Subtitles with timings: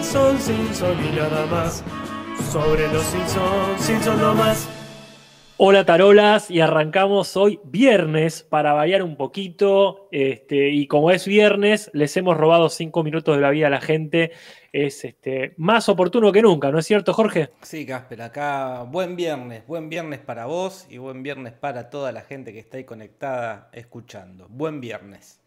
[0.00, 1.84] y nada más.
[2.50, 3.14] Sobre los
[4.06, 4.66] no más.
[5.58, 11.90] Hola tarolas y arrancamos hoy viernes para variar un poquito este, y como es viernes
[11.92, 14.32] les hemos robado cinco minutos de la vida a la gente
[14.72, 17.50] es este, más oportuno que nunca, ¿no es cierto Jorge?
[17.60, 22.22] Sí Casper, acá buen viernes, buen viernes para vos y buen viernes para toda la
[22.22, 25.39] gente que está ahí conectada escuchando, buen viernes.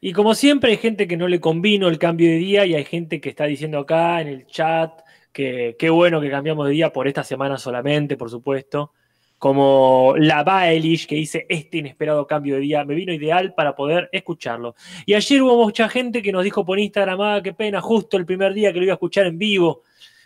[0.00, 2.84] Y como siempre hay gente que no le convino el cambio de día y hay
[2.84, 5.00] gente que está diciendo acá en el chat
[5.32, 8.92] que qué bueno que cambiamos de día por esta semana solamente, por supuesto
[9.38, 14.08] como la Baelish que dice este inesperado cambio de día me vino ideal para poder
[14.12, 14.74] escucharlo.
[15.04, 18.24] Y ayer hubo mucha gente que nos dijo por Instagram, ah, qué pena, justo el
[18.24, 19.82] primer día que lo iba a escuchar en vivo,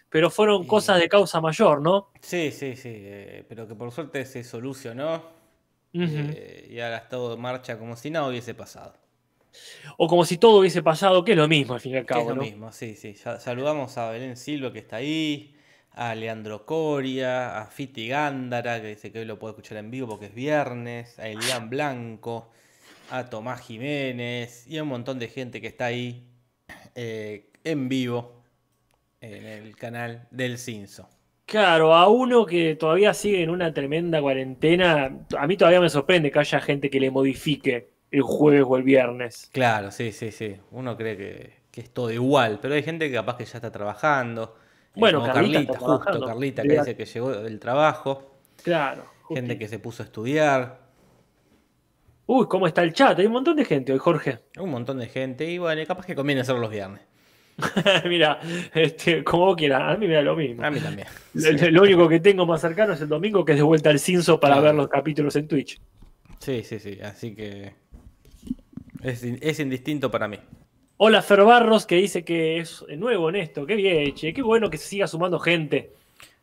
[0.09, 2.11] pero fueron cosas de causa mayor, ¿no?
[2.21, 5.23] Sí, sí, sí, eh, pero que por suerte se solucionó
[5.93, 8.95] eh, y ha estado en marcha como si nada hubiese pasado.
[9.97, 12.31] O como si todo hubiese pasado, que es lo mismo al fin y al cabo.
[12.31, 13.15] es lo mismo, sí, sí.
[13.15, 15.55] Saludamos a Belén Silva que está ahí
[15.93, 20.09] a Leandro Coria, a Fiti Gándara, que dice que hoy lo puede escuchar en vivo
[20.09, 22.51] porque es viernes, a Elian Blanco,
[23.11, 26.25] a Tomás Jiménez y a un montón de gente que está ahí
[26.95, 28.43] eh, en vivo
[29.21, 31.09] en el canal del Cinso.
[31.45, 36.31] Claro, a uno que todavía sigue en una tremenda cuarentena, a mí todavía me sorprende
[36.31, 39.49] que haya gente que le modifique el jueves o el viernes.
[39.53, 40.57] Claro, sí, sí, sí.
[40.71, 43.71] Uno cree que, que es todo igual, pero hay gente que capaz que ya está
[43.71, 44.57] trabajando
[44.95, 48.39] bueno, Carlita, justo Carlita que dice que llegó del trabajo.
[48.63, 49.05] Claro.
[49.29, 50.81] Gente que se puso a estudiar.
[52.27, 53.19] Uy, ¿cómo está el chat?
[53.19, 54.41] Hay un montón de gente hoy, Jorge.
[54.59, 55.51] Un montón de gente.
[55.51, 57.03] Y bueno, capaz que conviene hacerlo los viernes.
[58.09, 58.41] mira,
[58.75, 60.65] este, como vos quieras, a mí me da lo mismo.
[60.65, 61.07] A mí también.
[61.35, 64.41] Lo, único que tengo más cercano es el domingo, que es de vuelta al Cinso
[64.41, 65.81] para ver los capítulos en Twitch.
[66.39, 66.99] Sí, sí, sí.
[67.03, 67.75] Así que
[69.03, 70.39] es, es indistinto para mí.
[70.97, 73.65] Hola Fer Barros, que dice que es nuevo en esto.
[73.65, 74.35] Qué bien, che.
[74.35, 75.95] Qué bueno que se siga sumando gente.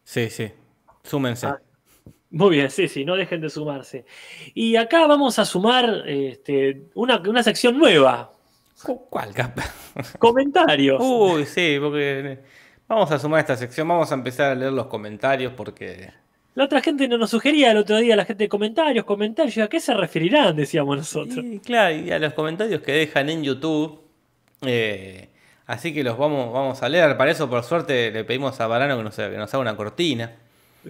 [0.03, 0.51] Sí, sí.
[1.03, 1.47] Súmense.
[1.47, 1.61] Ah,
[2.31, 4.05] muy bien, sí, sí, no dejen de sumarse.
[4.53, 8.31] Y acá vamos a sumar este, una, una sección nueva.
[9.09, 9.33] ¿Cuál?
[10.19, 11.01] Comentarios.
[11.01, 12.39] Uy, sí, porque
[12.87, 16.11] vamos a sumar esta sección, vamos a empezar a leer los comentarios porque...
[16.57, 19.67] La otra gente no nos sugería el otro día, la gente de comentarios, comentarios, ¿a
[19.67, 20.55] qué se referirán?
[20.55, 21.45] Decíamos nosotros.
[21.45, 24.01] Y, claro, y a los comentarios que dejan en YouTube
[24.65, 25.29] eh,
[25.67, 27.15] así que los vamos, vamos a leer.
[27.15, 30.35] Para eso, por suerte, le pedimos a Barano que nos, que nos haga una cortina.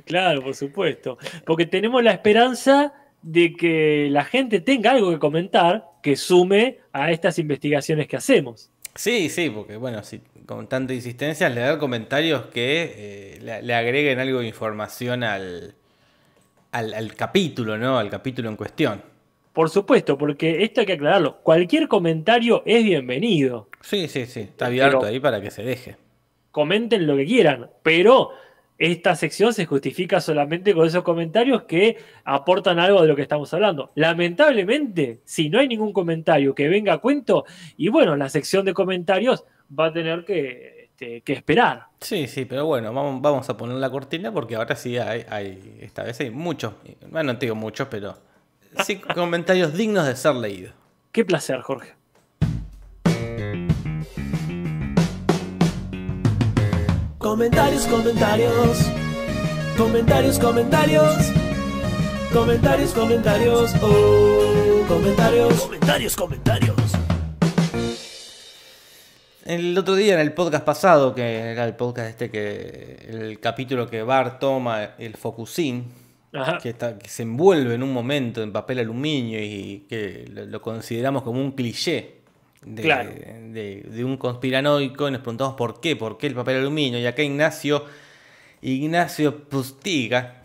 [0.05, 1.17] Claro, por supuesto.
[1.45, 7.11] Porque tenemos la esperanza de que la gente tenga algo que comentar que sume a
[7.11, 8.71] estas investigaciones que hacemos.
[8.95, 12.93] Sí, sí, porque bueno, si, con tanta insistencia, leer comentarios que
[13.43, 15.75] eh, le, agreguen algo de información al,
[16.71, 17.99] al, al capítulo, ¿no?
[17.99, 19.01] Al capítulo en cuestión.
[19.51, 21.41] Por supuesto, porque esto hay que aclararlo.
[21.41, 23.67] Cualquier comentario es bienvenido.
[23.81, 24.41] Sí, sí, sí.
[24.41, 25.97] Está abierto ahí para que se deje.
[26.51, 28.31] Comenten lo que quieran, pero
[28.77, 33.53] esta sección se justifica solamente con esos comentarios que aportan algo de lo que estamos
[33.53, 33.91] hablando.
[33.95, 37.43] Lamentablemente, si no hay ningún comentario que venga a cuento,
[37.75, 41.87] y bueno, la sección de comentarios va a tener que, este, esperar.
[42.01, 45.79] Sí, sí, pero bueno, vamos, vamos, a poner la cortina porque ahora sí hay, hay
[45.81, 46.73] esta vez hay muchos,
[47.09, 48.17] bueno, no digo muchos, pero
[48.85, 50.73] Sí, comentarios dignos de ser leídos.
[51.11, 51.95] Qué placer, Jorge.
[57.17, 58.77] Comentarios, comentarios.
[59.75, 61.31] Comentarios, comentarios.
[62.31, 63.73] Comentarios, comentarios.
[63.81, 65.61] Oh, comentarios.
[65.61, 66.96] Comentarios, comentarios.
[69.47, 72.97] El otro día en el podcast pasado, que era el podcast este que.
[73.07, 75.85] el capítulo que Bar toma el Focusin
[76.61, 76.75] que,
[77.05, 82.17] se envuelve en un momento en papel aluminio y que lo, consideramos como un cliché
[82.65, 86.99] de, un conspiranoico y nos preguntamos por qué, por qué el papel aluminio.
[86.99, 87.85] Y acá Ignacio,
[88.61, 90.43] Ignacio Pustiga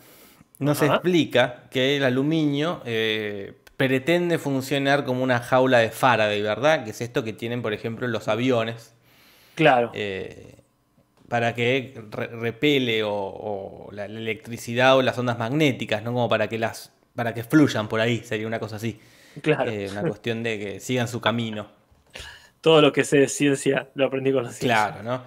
[0.60, 6.84] nos explica que el aluminio eh, pretende funcionar como una jaula de Faraday, ¿verdad?
[6.84, 8.91] Que es esto que tienen, por ejemplo, los aviones.
[9.54, 9.90] Claro.
[9.94, 10.56] Eh,
[11.28, 16.12] para que repele o, la, electricidad o las ondas magnéticas, ¿no?
[16.12, 18.99] Como para que las para que fluyan por ahí, sería una cosa así.
[19.43, 19.70] Claro.
[19.70, 21.69] Eh, una cuestión de que sigan su camino.
[22.60, 24.69] Todo lo que sé de ciencia lo aprendí con la ciencia.
[24.69, 25.22] Claro, ¿no?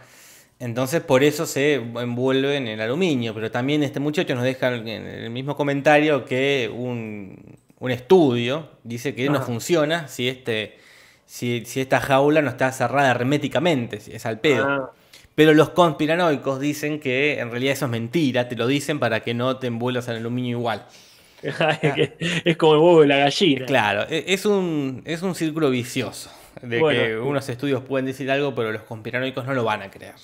[0.59, 4.87] Entonces por eso se envuelve en el aluminio, pero también este muchacho nos deja en
[4.87, 7.57] el mismo comentario que un,
[7.89, 10.77] estudio dice que no funciona si, este,
[11.25, 14.65] si, esta jaula no está cerrada herméticamente, si es al pedo.
[14.67, 14.91] Ah.
[15.35, 19.33] Pero los conspiranoicos dicen que en realidad eso es mentira, te lo dicen para que
[19.33, 20.85] no te envuelvas en aluminio igual.
[21.43, 23.65] es como el huevo de la gallina.
[23.65, 26.31] Claro, e, es un, es un círculo vicioso.
[26.61, 30.15] De que unos estudios pueden decir algo, pero los conspiranoicos no lo van a creer.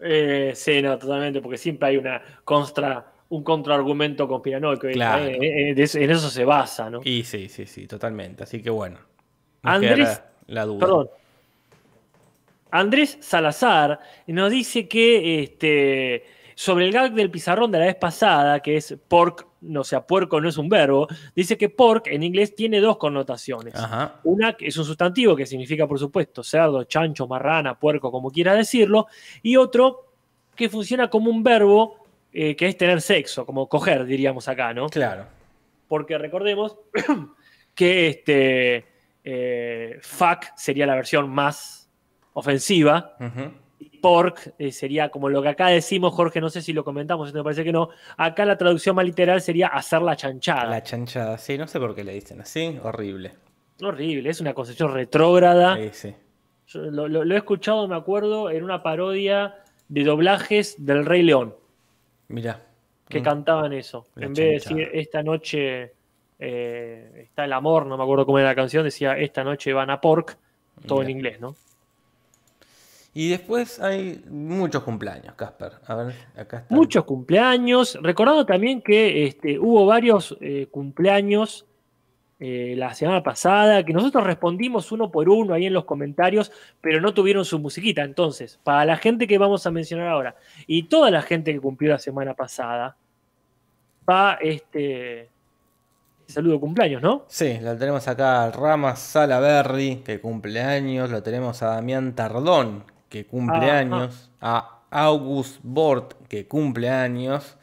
[0.00, 4.86] Eh, sí, no, totalmente, porque siempre hay una contra, un contraargumento conspiranoico.
[4.88, 5.24] Claro.
[5.24, 7.00] Eh, eh, en eso se basa, ¿no?
[7.02, 8.44] Y sí, sí, sí, totalmente.
[8.44, 8.98] Así que bueno.
[9.66, 10.80] Andrés, la, duda.
[10.80, 11.10] Perdón.
[12.70, 16.24] Andrés Salazar nos dice que este,
[16.54, 20.40] sobre el gag del pizarrón de la vez pasada, que es pork, no sea, puerco
[20.40, 23.74] no es un verbo, dice que pork en inglés tiene dos connotaciones.
[24.24, 28.54] Una que es un sustantivo que significa, por supuesto, cerdo, chancho, marrana, puerco, como quiera
[28.54, 29.06] decirlo,
[29.42, 30.12] y otro
[30.54, 31.98] que funciona como un verbo
[32.32, 34.88] eh, que es tener sexo, como coger, diríamos acá, ¿no?
[34.88, 35.26] Claro.
[35.88, 36.76] Porque recordemos
[37.74, 38.95] que este
[39.26, 41.90] eh, fuck sería la versión más
[42.32, 43.16] ofensiva
[44.06, 47.42] pork eh, sería como lo que acá decimos, Jorge, no sé si lo comentamos, me
[47.42, 47.90] parece que no.
[48.16, 50.66] Acá la traducción más literal sería hacer la chanchada.
[50.66, 53.32] La chanchada, sí, no sé por qué le dicen así, horrible.
[53.82, 55.76] Horrible, es una concepción retrógrada.
[55.92, 56.14] Sí,
[56.64, 56.78] sí.
[56.78, 59.56] lo, he escuchado, me acuerdo, en una parodia
[59.88, 61.54] de doblajes del Rey León.
[62.28, 62.62] Mira.
[63.08, 63.24] Que mm.
[63.24, 64.06] cantaban eso.
[64.16, 65.94] en vez de decir esta noche
[66.38, 69.90] eh, está el amor, no me acuerdo cómo era la canción, decía esta noche van
[69.90, 70.36] a pork,
[70.86, 71.54] todo en inglés, ¿no?
[73.14, 75.72] Y después hay muchos cumpleaños, Casper.
[75.86, 76.74] A ver, acá está.
[76.74, 77.98] Muchos cumpleaños.
[78.02, 81.64] Recordando también que este, hubo varios eh, cumpleaños
[82.38, 86.52] eh, la semana pasada, que nosotros respondimos uno por uno ahí en los comentarios,
[86.82, 88.02] pero no tuvieron su musiquita.
[88.02, 90.36] Entonces, para la gente que vamos a mencionar ahora
[90.66, 92.98] y toda la gente que cumplió la semana pasada,
[94.06, 95.30] va este
[96.26, 97.24] saludo cumpleaños, ¿no?
[97.28, 103.26] Sí, lo tenemos acá a Ramas Salaberry, que cumpleaños, lo tenemos a Damián Tardón, que
[103.26, 107.56] cumple años, a August Bort, que cumple años,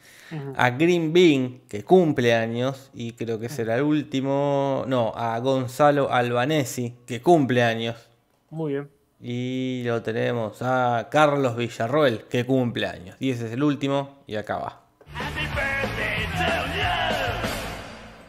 [0.56, 6.10] a Green Bean, que cumple años, y creo que será el último, no, a Gonzalo
[6.12, 8.10] Albanesi, que cumple años.
[8.50, 8.90] Muy bien.
[9.20, 13.16] Y lo tenemos a Carlos Villarroel, que cumple años.
[13.20, 14.83] Y ese es el último, y acá va.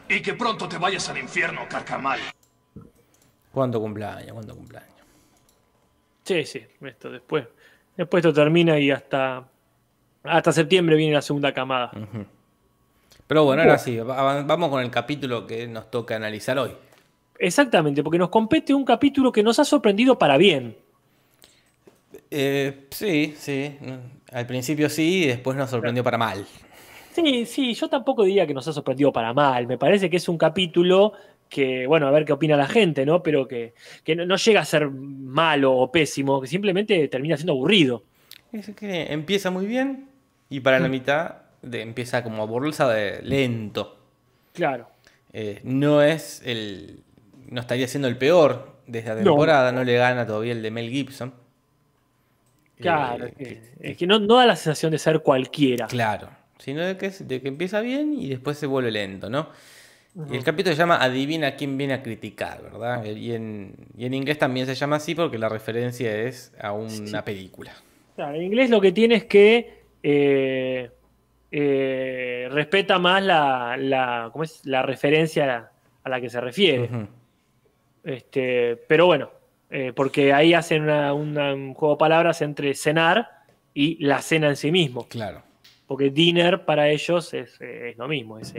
[0.07, 2.19] Y que pronto te vayas al infierno, carcamal.
[3.52, 4.34] ¿Cuánto cumpleaños?
[4.34, 4.94] ¿Cuánto cumpleaños?
[6.24, 7.48] Sí, sí, esto después.
[7.96, 9.48] Después esto termina y hasta,
[10.24, 11.92] hasta septiembre viene la segunda camada.
[13.28, 16.72] Pero bueno, ahora sí, vamos con el capítulo que nos toca analizar hoy.
[17.40, 20.78] Exactamente, porque nos compete un capítulo que nos ha sorprendido para bien.
[22.30, 23.78] Eh, sí, sí.
[24.31, 26.46] Al principio sí y después nos sorprendió para mal.
[27.16, 29.68] Sí, sí, yo tampoco diría que nos ha sorprendido para mal.
[29.68, 31.14] Me parece que es un capítulo
[31.48, 33.24] que, bueno, a ver qué opina la gente, ¿no?
[33.24, 33.74] Pero que,
[34.18, 38.04] no, llega a ser malo o pésimo, que simplemente termina siendo aburrido.
[38.52, 40.10] Es que empieza muy bien
[40.50, 40.92] y para la mm.
[40.92, 43.98] mitad de, empieza como a bolsa de lento.
[44.52, 44.90] Claro.
[45.32, 47.00] Eh, no es el.
[47.50, 50.90] No estaría siendo el peor de esta temporada, no, le gana todavía el de Mel
[50.90, 51.34] Gibson.
[52.78, 55.88] Claro, eh, es que, no, no, da la sensación de ser cualquiera.
[55.88, 59.50] Claro, sino de que, de que empieza bien y después se vuelve lento, ¿no?
[60.31, 63.04] el capítulo se llama Adivina quién viene a criticar, ¿verdad?
[63.04, 67.74] Y en, inglés también se llama así porque la referencia es a una película.
[68.16, 70.90] Claro, en inglés lo que tiene es que eh,
[71.52, 74.66] eh, respeta más la, la, es?
[74.66, 75.69] la referencia
[76.04, 76.90] a la, que se refiere.
[78.06, 79.31] este, pero bueno,
[79.69, 83.30] eh, porque ahí hacen un juego de palabras entre cenar
[83.74, 85.09] y la cena en sí mismo.
[85.09, 85.44] Claro.
[85.87, 87.59] Porque dinner para ellos es,
[87.97, 88.54] lo mismo, es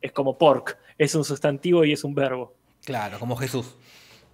[0.00, 2.54] es como pork, es un sustantivo y es un verbo.
[2.84, 3.76] Claro, como Jesús.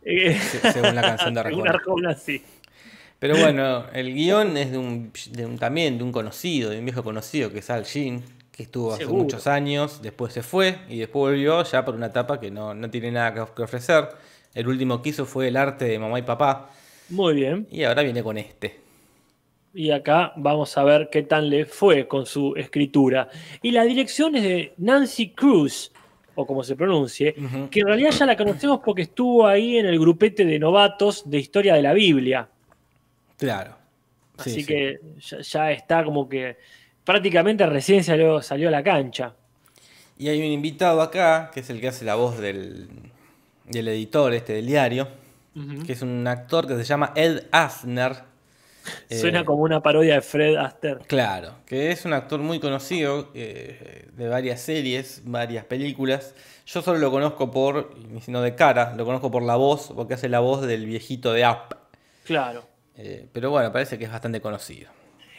[0.03, 0.39] Eh,
[0.73, 2.15] según la canción de Arjona.
[2.15, 2.43] sí.
[3.19, 5.11] Pero bueno, el guion es de un,
[5.59, 8.23] también de un conocido, de un viejo conocido que es Al Jean,
[8.53, 12.39] que estuvo hace muchos años, después se fue y después volvió ya por una etapa
[12.39, 14.09] que no, no tiene nada que ofrecer.
[14.55, 16.71] El último que hizo fue el arte de mamá y papá.
[17.09, 17.67] Muy bien.
[17.71, 18.86] Y ahora viene con este
[19.77, 23.29] y acá vamos a ver qué tan le fue con su escritura.
[23.61, 25.93] Y la dirección es de Nancy Cruz,
[26.35, 27.35] o como se pronuncie,
[27.71, 31.39] que en realidad ya la conocemos porque estuvo ahí en el grupete de novatos de
[31.39, 32.49] historia de la Biblia.
[33.37, 33.77] Claro.
[34.39, 34.99] Así que
[35.53, 36.57] Ya, está como que
[37.05, 39.35] prácticamente recién salió, salió a la cancha.
[40.19, 42.89] Y hay un invitado acá, que es el que hace la voz del,
[43.71, 45.09] editor este del diario,
[45.87, 48.36] que es un actor que se llama Ed Asner
[49.11, 51.01] Suena eh, como una parodia de Fred Astaire.
[51.07, 56.35] Claro, que es un actor muy conocido eh, de varias series, varias películas.
[56.67, 60.29] Yo solo lo conozco por, sino de cara, lo conozco por la voz, porque hace
[60.29, 61.77] la voz del viejito de Up.
[62.25, 62.65] Claro.
[62.97, 64.91] Eh, pero bueno, parece que es bastante conocido.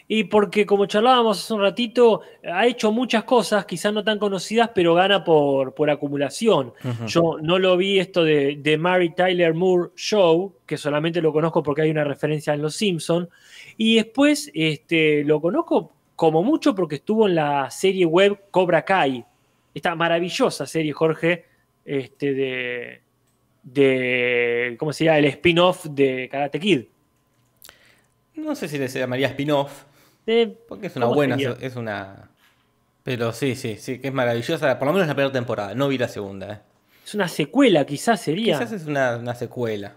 [0.10, 4.72] Y porque, como charlábamos hace un ratito, ha hecho muchas cosas, quizás no tan conocidas,
[4.74, 6.74] pero gana por, por acumulación.
[7.08, 11.62] Yo no lo vi esto de, de, Mary Tyler Moore Show, que solamente lo conozco
[11.62, 13.28] porque hay una referencia en Los Simpsons.
[13.76, 19.26] Y después este, lo conozco como mucho porque estuvo en la serie web Cobra Kai.
[19.74, 21.46] Esta maravillosa serie, Jorge,
[21.84, 23.02] este, de,
[23.62, 25.18] de, ¿cómo se llama?
[25.18, 26.86] El spin-off de Karate Kid.
[28.36, 29.84] No sé si le llamaría spin-off.
[30.68, 32.30] Porque es una buena, es una...
[33.04, 34.78] Pero sí, sí, sí, que es maravillosa.
[34.78, 36.52] Por lo menos la primera temporada, no vi la segunda.
[36.52, 36.60] ¿eh?
[37.06, 38.60] Es una secuela, quizás sería.
[38.60, 39.94] Quizás es una, secuela.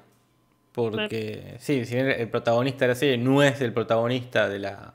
[0.70, 4.94] Porque, sí, si bien el protagonista de la serie no es el protagonista de la,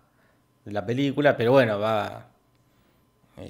[0.64, 2.28] de la película, pero bueno, va...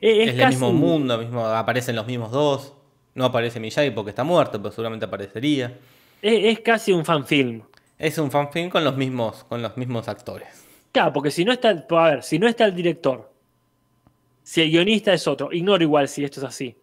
[0.00, 2.72] Eh, es, el mismo mundo, mismo, aparecen los mismos dos.
[3.14, 5.76] No aparece Miyagi porque está muerto, pero seguramente aparecería.
[6.22, 7.62] Es, casi un fanfilm.
[7.98, 10.64] Es un fanfilm con los mismos, con los mismos actores.
[10.92, 13.32] Claro, porque si no está, a ver, si no está el director,
[14.44, 16.76] si el guionista es otro, ignoro igual si esto es así.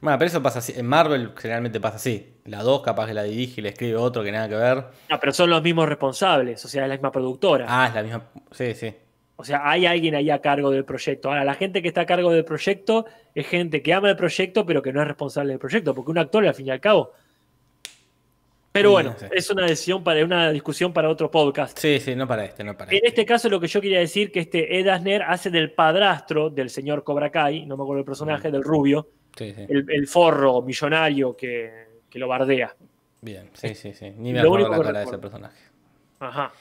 [0.00, 0.72] Bueno, pero eso pasa así.
[0.76, 2.36] En Marvel generalmente pasa así.
[2.44, 4.84] La 2 capaz que la dirige y le escribe otro que nada que ver.
[5.10, 7.66] No, pero son los mismos responsables, o sea, es la misma productora.
[7.68, 8.24] Ah, es la misma.
[8.52, 8.94] Sí, sí.
[9.36, 11.30] O sea, hay alguien ahí a cargo del proyecto.
[11.30, 14.64] Ahora, la gente que está a cargo del proyecto es gente que ama el proyecto,
[14.64, 17.12] pero que no es responsable del proyecto, porque un actor, al fin y al cabo.
[18.72, 21.76] Pero bueno, es una decisión para una discusión para otro podcast.
[21.76, 23.08] Sí, sí, no para este, no para En este.
[23.08, 26.70] este caso, lo que yo quería decir que este Ed Asner hace del padrastro del
[26.70, 29.08] señor Cobra Kai, no me acuerdo el personaje, del rubio,
[29.38, 32.76] el, forro millonario que, lo bardea.
[33.20, 34.12] Bien, sí, sí, sí.
[34.16, 35.58] Ni me acuerdo la cara de ese personaje.
[36.20, 36.52] Ajá.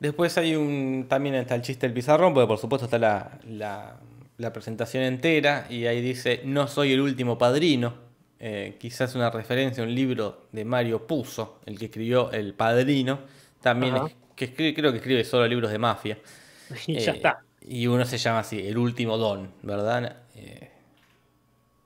[0.00, 1.06] Después hay un.
[1.08, 5.66] También está el chiste del pizarrón, porque por supuesto está la, presentación entera.
[5.68, 8.07] Y ahí dice: No soy el último padrino.
[8.40, 13.20] Eh, quizás una referencia a un libro de Mario Puzo, el que escribió El Padrino.
[13.60, 13.96] También
[14.36, 16.18] que creo que escribe solo libros de mafia.
[16.86, 17.40] Y ya eh, está.
[17.62, 20.16] Y uno se llama así, El último Don, ¿verdad?
[20.36, 20.70] Eh,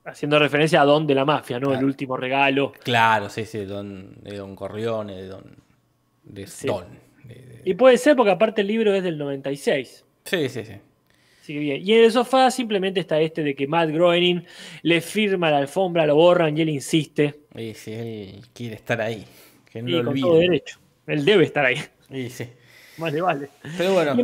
[0.05, 1.73] Haciendo referencia a Don de la mafia, ¿no?
[1.73, 2.73] El último regalo.
[2.83, 5.57] Claro, sí, sí, Don, de Don Corrione, de Don.
[6.25, 6.87] De Don.
[7.65, 10.05] Y puede ser porque aparte el libro es del 96.
[10.25, 10.75] Sí, sí, sí.
[11.43, 11.83] Sí, bien.
[11.85, 14.45] Y en el sofá simplemente está este de que Matt Groening
[14.83, 17.41] le firma la alfombra, lo borran y él insiste.
[17.57, 19.25] Y si él quiere estar ahí.
[19.71, 20.79] Que no y con todo derecho.
[21.07, 21.79] Él debe estar ahí.
[22.11, 22.47] Y sí.
[22.97, 23.49] Vale, vale.
[23.77, 24.17] Pero bueno.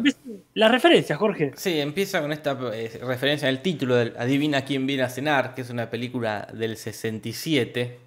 [0.55, 1.53] La referencia, Jorge.
[1.57, 5.63] Sí, empieza con esta eh, referencia al título del Adivina quién viene a cenar, que
[5.63, 7.99] es una película del 67,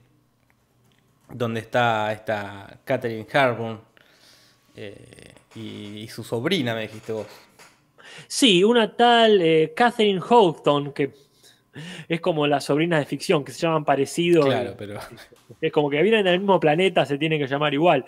[1.33, 3.81] donde está esta Catherine Harbon
[4.75, 7.27] eh, y, su sobrina, me dijiste vos.
[8.27, 11.11] Sí, una tal eh, Catherine Houghton, que
[12.07, 14.43] es como las sobrinas de ficción, que se llaman parecido.
[14.43, 14.99] Claro, pero.
[15.59, 18.03] Es como que vienen del mismo planeta, se tienen que llamar igual.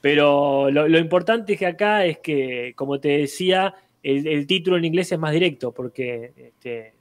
[0.00, 5.12] Pero lo, importante es que acá es que, como te decía, el, título en inglés
[5.12, 6.94] es más directo, porque, este,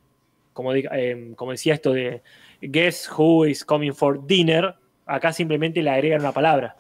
[0.54, 2.22] como, eh, como decía esto de
[2.62, 4.76] Guess Who is Coming for Dinner,
[5.06, 6.76] acá simplemente le agregan una palabra.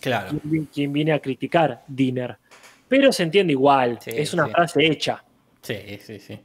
[0.00, 0.36] Claro.
[0.72, 2.36] Quien, viene a criticar Dinner.
[2.92, 5.24] Pero se entiende igual, es una frase hecha.
[5.62, 6.38] Sí, sí, sí.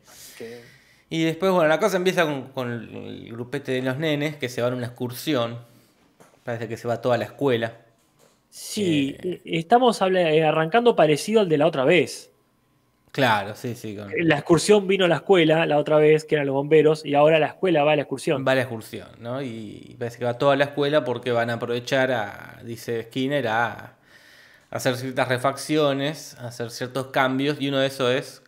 [1.10, 4.72] Y después, bueno, la cosa empieza con, el grupete de los nenes que se van
[4.72, 5.60] a una excursión.
[6.46, 7.74] Parece que se va toda la escuela.
[8.50, 12.32] Sí, eh, estamos eh, arrancando parecido al de la otra vez.
[13.12, 13.98] Claro, sí, sí.
[14.22, 17.39] La excursión vino a la escuela la otra vez, que eran los bomberos, y ahora
[17.39, 18.46] la escuela va a la excursión.
[18.48, 19.42] Va a la excursión, ¿no?
[19.42, 23.97] Y parece que va toda la escuela porque van a aprovechar a, dice Skinner, a
[24.69, 28.43] hacer ciertas refacciones, hacer ciertos cambios, y uno de esos es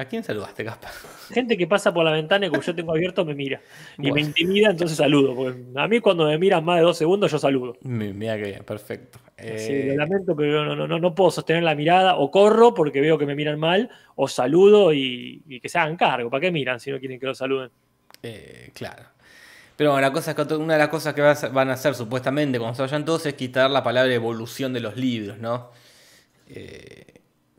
[0.00, 0.92] ¿A quién saludaste, Gaspar?
[1.30, 3.60] Gente que pasa por la ventana y como yo tengo abierto me mira.
[3.98, 5.54] Y me intimida, entonces saludo.
[5.76, 7.76] a mí cuando me miran más de dos segundos, yo saludo.
[7.82, 9.18] Mira que bien, perfecto.
[9.36, 12.16] Sí, lo eh, lamento, pero no, no, no, puedo sostener la mirada.
[12.16, 16.30] O corro porque veo que me miran mal, o saludo y, que se hagan cargo.
[16.30, 17.70] ¿Para qué miran si no quieren que lo saluden?
[18.22, 19.02] Eh, claro.
[19.80, 22.76] Pero bueno, la cosa que, una de las cosas que van a hacer supuestamente cuando
[22.76, 25.70] se vayan todos es quitar la palabra evolución de los libros, ¿no?
[26.50, 27.14] Eh,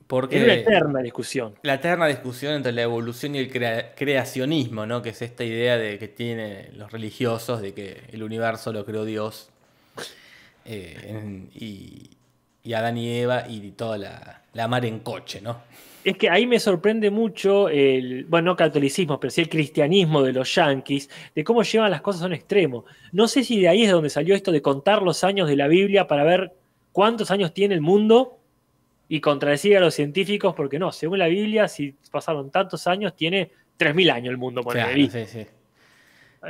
[0.05, 1.55] porque es una eterna discusión.
[1.63, 3.49] La eterna discusión entre la evolución y el
[3.95, 5.01] creacionismo, ¿no?
[5.01, 9.03] Que es esta idea de que tienen los religiosos de que el universo lo creó
[9.03, 9.49] Dios.
[10.65, 13.97] Eh, y, Adán y Eva y toda
[14.53, 15.63] la, mar en coche, ¿no?
[16.03, 20.34] Es que ahí me sorprende mucho el, bueno, no catolicismo, pero sí el cristianismo de
[20.34, 22.86] los yanquis, de cómo llevan las cosas a un extremo.
[23.12, 25.67] No sé si de ahí es donde salió esto de contar los años de la
[25.67, 26.53] Biblia para ver
[26.91, 28.39] cuántos años tiene el mundo
[29.10, 33.51] y contradecir a los científicos, porque no, según la Biblia, si pasaron tantos años, tiene
[33.77, 35.46] 3.000 años el mundo, por claro, sí, sí.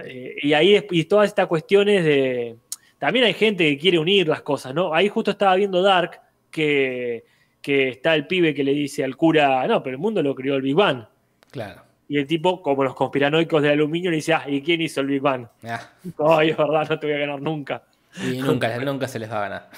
[0.05, 2.55] Eh, y ahí y todas estas cuestiones de...
[2.99, 4.93] También hay gente que quiere unir las cosas, ¿no?
[4.93, 7.23] Ahí justo estaba viendo Dark que,
[7.61, 10.55] que está el pibe que le dice al cura, no, pero el mundo lo creó
[10.55, 11.05] el Big Bang.
[11.51, 11.83] Claro.
[12.07, 15.07] Y el tipo, como los conspiranoicos del aluminio, le dice, ah, ¿y quién hizo el
[15.07, 15.47] Big Bang?
[15.63, 15.91] Ah.
[16.27, 17.83] Ay, es verdad, no te voy a ganar nunca.
[18.21, 19.69] Y nunca, nunca se les va a ganar.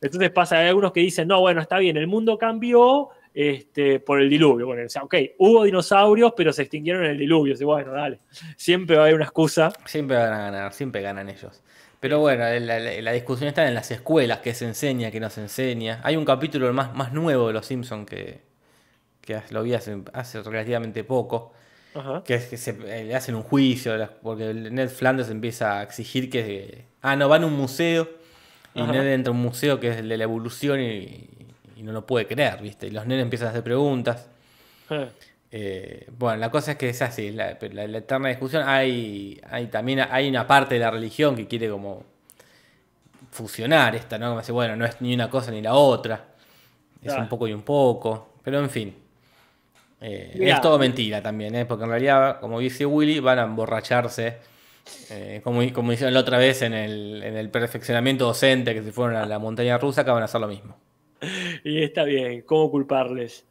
[0.00, 4.20] Entonces pasa, hay algunos que dicen, no, bueno, está bien, el mundo cambió este, por
[4.20, 4.66] el diluvio.
[4.66, 7.54] Bueno, o sea, ok, hubo dinosaurios, pero se extinguieron en el diluvio.
[7.58, 8.20] Y bueno, dale,
[8.56, 9.72] siempre va a haber una excusa.
[9.86, 11.62] Siempre van a ganar, siempre ganan ellos.
[12.04, 16.02] Pero bueno, la, discusión está en las escuelas, qué se enseña, qué no se enseña.
[16.02, 18.42] Hay un capítulo más, más nuevo de Los Simpsons que,
[19.22, 21.54] que lo vi hace, hace relativamente poco,
[22.26, 26.28] que es que se, eh, le hacen un juicio, porque Ned Flanders empieza a exigir
[26.28, 26.84] que...
[27.00, 28.06] Ah, no, van a un museo
[28.74, 31.30] y Ned entra a un museo que es el de la evolución y,
[31.78, 32.86] no lo puede creer, ¿viste?
[32.86, 34.28] Y los nenes empiezan a hacer preguntas.
[34.90, 35.08] Eh.
[35.56, 38.64] Eh, bueno, la cosa es que es así, la, eterna discusión.
[38.66, 42.02] Hay, hay también hay una parte de la religión que quiere como
[43.30, 44.30] fusionar esta, ¿no?
[44.30, 46.24] Como dice, bueno, no es ni una cosa ni la otra.
[47.00, 48.34] Es un poco y un poco.
[48.42, 48.96] Pero en fin.
[50.00, 51.66] Eh, es todo mentira también, ¿eh?
[51.66, 54.38] porque en realidad, como dice Willy, van a emborracharse.
[55.10, 58.90] Eh, como, como hicieron la otra vez en el, en el perfeccionamiento docente, que se
[58.90, 60.76] fueron a la montaña rusa, que van a hacer lo mismo.
[61.62, 63.46] Y está bien, ¿cómo culparles?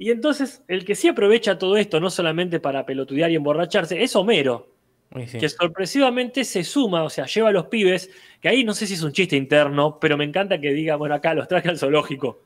[0.00, 4.16] Y entonces, el que sí aprovecha todo esto, no solamente para pelotudear y emborracharse, es
[4.16, 4.66] Homero.
[5.10, 8.94] Que sorpresivamente se suma, o sea, lleva a los pibes, que ahí no sé si
[8.94, 12.44] es un chiste interno, pero me encanta que diga, bueno, acá los traje al zoológico.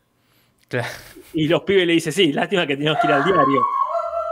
[1.33, 3.63] Y los pibes le dicen, sí, lástima que tenemos que ir al diario.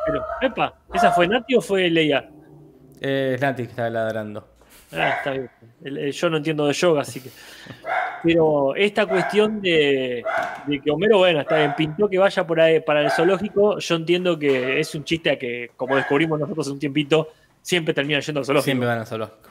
[0.05, 2.29] Pero, epa, ¿esa fue Nati o fue Leia?
[3.00, 4.49] Eh, es Nati que está ladrando.
[4.91, 6.11] Ah, está bien.
[6.11, 7.31] Yo no entiendo de yoga, así que.
[8.23, 10.25] Pero esta cuestión de,
[10.83, 14.38] que Homero, bueno, está bien, pintó que vaya por ahí para el zoológico, yo entiendo
[14.38, 17.29] que es un chiste a que, como descubrimos nosotros hace un tiempito,
[17.61, 18.64] siempre termina yendo al zoológico.
[18.64, 19.50] Siempre van al zoológico.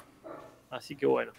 [0.70, 1.34] Así que bueno.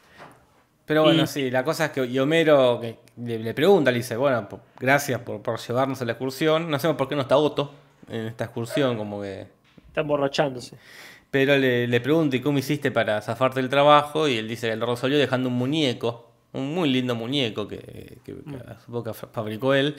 [0.85, 2.81] Pero bueno, sí, la cosa es que Homero
[3.17, 4.47] le, pregunta, le dice, bueno,
[4.79, 6.71] gracias por, llevarnos a la excursión.
[6.71, 7.73] No sé por qué no está Otto
[8.11, 9.47] en esta excursión, como que...
[9.87, 10.77] Está emborrachándose.
[11.31, 14.29] Pero le, le pregunta, ¿y cómo hiciste para zafarte del trabajo?
[14.29, 18.35] Y él dice que lo resolvió dejando un muñeco un muy lindo muñeco que, que,
[18.35, 19.15] mm.
[19.33, 19.97] fabricó él.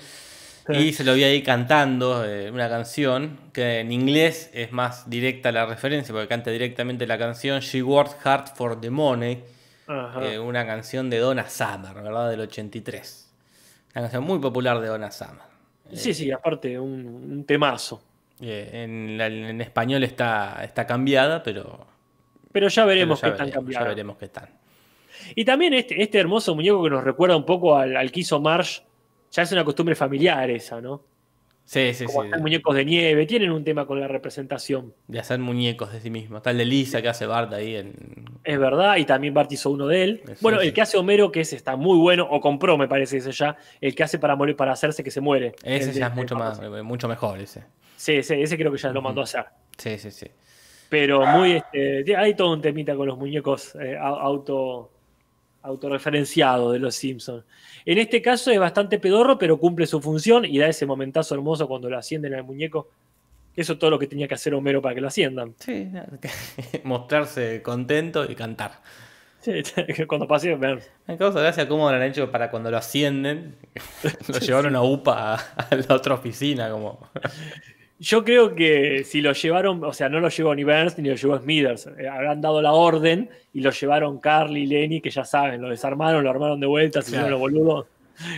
[0.70, 5.52] Y se lo vi ahí cantando eh, una canción que en inglés es más directa
[5.52, 9.44] la referencia, porque canta directamente la canción She Worked Hard for the Money,
[10.22, 12.30] eh, una canción de Donna Summer, ¿verdad?
[12.30, 13.30] Del 83.
[13.94, 15.54] Una canción muy popular de Donna Summer.
[15.92, 18.02] Sí, eh, sí, aparte, un, temazo.
[18.40, 21.88] En, en, español está, está cambiada, pero.
[22.52, 23.84] Pero ya veremos que están cambiadas.
[23.84, 24.63] Ya veremos que están.
[25.36, 28.40] Y también este, este hermoso muñeco que nos recuerda un poco al, al que hizo
[28.40, 28.82] Marsh,
[29.32, 31.04] ya es una costumbre familiar esa, ¿no?
[31.66, 32.30] Sí, sí, Como sí.
[32.42, 34.94] muñecos de nieve, tienen un tema con la representación.
[35.08, 36.38] De hacer muñecos de sí mismo.
[36.38, 37.94] Está el de Lisa que hace Bart ahí en.
[38.44, 40.22] Es verdad, y también Bart hizo uno de él.
[40.42, 43.32] bueno, el que hace Homero, que ese está muy bueno, o compró, me parece ese
[43.32, 45.56] ya, el que hace para morir, para hacerse que se muere.
[45.64, 47.64] Ese ya es mucho más, mucho mejor ese.
[47.96, 49.46] Sí, ese, ese creo que ya lo mandó a hacer.
[49.78, 50.28] Sí, sí, sí.
[50.90, 54.92] Pero muy este, hay todo un temita con los muñecos eh, auto
[55.64, 57.44] autorreferenciado de los Simpsons.
[57.86, 61.68] En este caso es bastante pedorro, pero cumple su función y da ese momentazo hermoso
[61.68, 62.90] cuando lo ascienden al muñeco.
[63.56, 65.56] Eso es todo lo que tenía que hacer Homero para que lo asciendan.
[65.60, 65.90] Sí,
[66.84, 68.82] mostrarse contento y cantar.
[69.42, 69.52] Sí,
[70.08, 70.82] cuando pase, ver.
[71.06, 73.56] Me causa gracia cómo lo han hecho para cuando lo ascienden.
[74.28, 77.10] lo llevaron a UPA a la otra oficina, como.
[78.04, 81.16] Yo creo que si lo llevaron, o sea, no lo llevó ni Burns ni lo
[81.16, 85.24] llevó Smithers, eh, habrán dado la orden y lo llevaron Carly y Lenny, que ya
[85.24, 87.88] saben, lo desarmaron, lo armaron de vuelta, se hicieron los boludos.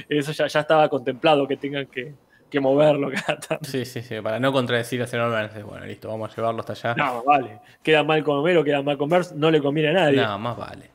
[0.08, 2.14] Eso ya, ya estaba contemplado que tengan que,
[2.48, 5.66] que moverlo cada Sí, sí, sí, para no contradecir a señor Burns.
[5.66, 6.94] Bueno, listo, vamos a llevarlo hasta allá.
[7.04, 7.60] No, vale.
[7.82, 10.18] Queda mal con Homero, queda mal con Burns, no le conviene a nadie.
[10.18, 10.92] No, más vale.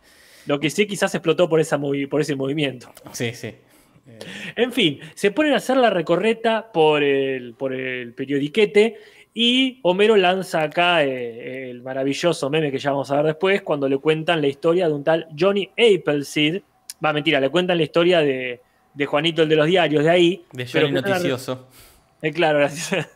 [0.46, 1.76] Lo que sí quizás explotó por, esa
[2.09, 2.92] por ese movimiento.
[3.11, 3.52] Sí, sí.
[4.56, 8.98] En fin, se ponen a hacer la recorreta por el, por el periodiquete
[9.32, 13.88] y Homero lanza acá eh, el maravilloso meme que ya vamos a ver después, cuando
[13.88, 16.62] le cuentan la historia de un tal Johnny Appleseed.
[17.04, 18.60] Va, mentira, le cuentan la historia de,
[19.06, 20.44] Juanito, el de los diarios, de ahí.
[20.52, 21.68] De Johnny Noticioso.
[22.20, 23.08] Eh, claro, gracias.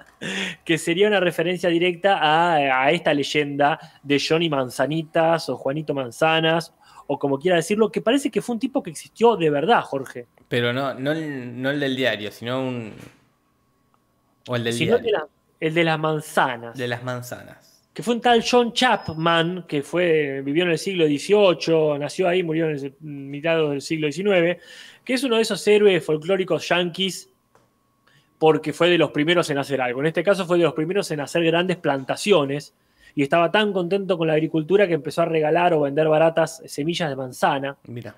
[0.64, 6.72] que sería una referencia directa a, a, esta leyenda de Johnny Manzanitas o Juanito Manzanas
[7.06, 10.28] o como quiera decirlo, que parece que fue un tipo que existió de verdad, Jorge.
[10.52, 12.92] Pero no, no, el, del diario, sino un.
[14.46, 15.30] O el del diario.
[15.58, 16.76] el de las manzanas.
[16.76, 17.88] De las manzanas.
[17.94, 22.42] Que fue un tal John Chapman, que fue, vivió en el siglo XVIII, nació ahí,
[22.42, 24.60] murió en el mitad del siglo XIX,
[25.02, 27.30] que es uno de esos héroes folclóricos yanquis
[28.38, 30.00] porque fue de los primeros en hacer algo.
[30.00, 32.74] En este caso fue de los primeros en hacer grandes plantaciones
[33.14, 37.08] y estaba tan contento con la agricultura que empezó a regalar o vender baratas semillas
[37.08, 37.78] de manzana.
[37.86, 38.14] Mira.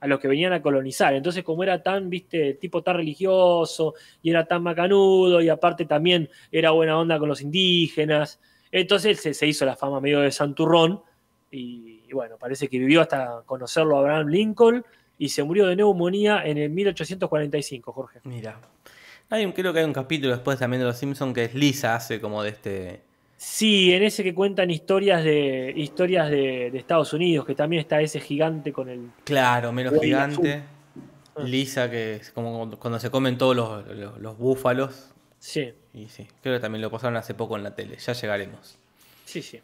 [0.00, 1.14] A los que venían a colonizar.
[1.14, 6.28] Entonces, como era tan, viste, tipo tan religioso y era tan macanudo y aparte también
[6.52, 11.02] era buena onda con los indígenas, entonces se, se hizo la fama medio de santurrón
[11.50, 14.84] y, bueno, parece que vivió hasta conocerlo a Abraham Lincoln
[15.16, 18.20] y se murió de neumonía en el 1845, Jorge.
[18.24, 18.60] Mira.
[19.30, 22.18] Hay creo que hay un capítulo después también de Los Simpsons que es Lisa hace
[22.18, 23.02] como de este
[23.40, 28.18] Sí, en ese que cuentan historias de historias de, Estados Unidos, que también está ese
[28.18, 29.10] gigante con el.
[29.22, 30.64] Claro, menos gigante.
[31.36, 31.42] Ah.
[31.44, 35.12] Lisa, que es como cuando se comen todos los, búfalos.
[35.38, 35.72] Sí.
[35.94, 37.96] Y sí, creo que también lo pasaron hace poco en la tele.
[37.96, 38.76] Ya llegaremos.
[39.24, 39.60] Sí, sí.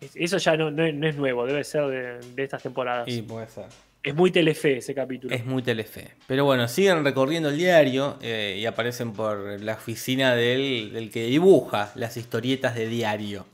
[0.00, 3.06] Eso ya no, es nuevo, debe ser de, de estas temporadas.
[3.06, 3.66] Sí, puede ser.
[4.06, 5.34] Es muy telefe ese capítulo.
[5.34, 6.12] Es muy telefe.
[6.28, 11.90] Pero bueno, siguen recorriendo el diario eh, y aparecen por la oficina del, que dibuja
[11.96, 13.46] las historietas de diario.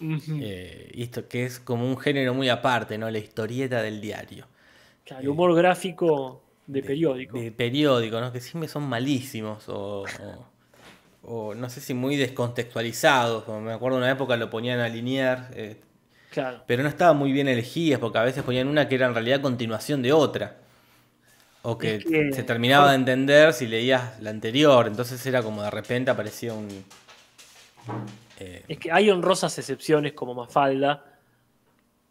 [0.00, 3.08] Eh, y esto que es como un género muy aparte, ¿no?
[3.08, 4.48] La historieta del diario.
[5.16, 7.38] el humor gráfico de, periódico.
[7.38, 8.32] De periódico, ¿no?
[8.32, 10.06] Que siempre son malísimos o,
[11.22, 13.44] o, no sé si muy descontextualizados.
[13.44, 15.52] Como me acuerdo una época lo ponían a alinear.
[16.36, 19.14] Eh, pero no estaba muy bien elegidas porque a veces ponían una que era en
[19.14, 20.56] realidad continuación de otra.
[21.62, 22.00] O que,
[22.32, 24.86] se terminaba de entender si leías la anterior.
[24.86, 26.84] Entonces era como de repente aparecía un.
[28.38, 31.04] Eh, es que hay honrosas excepciones como Mafalda.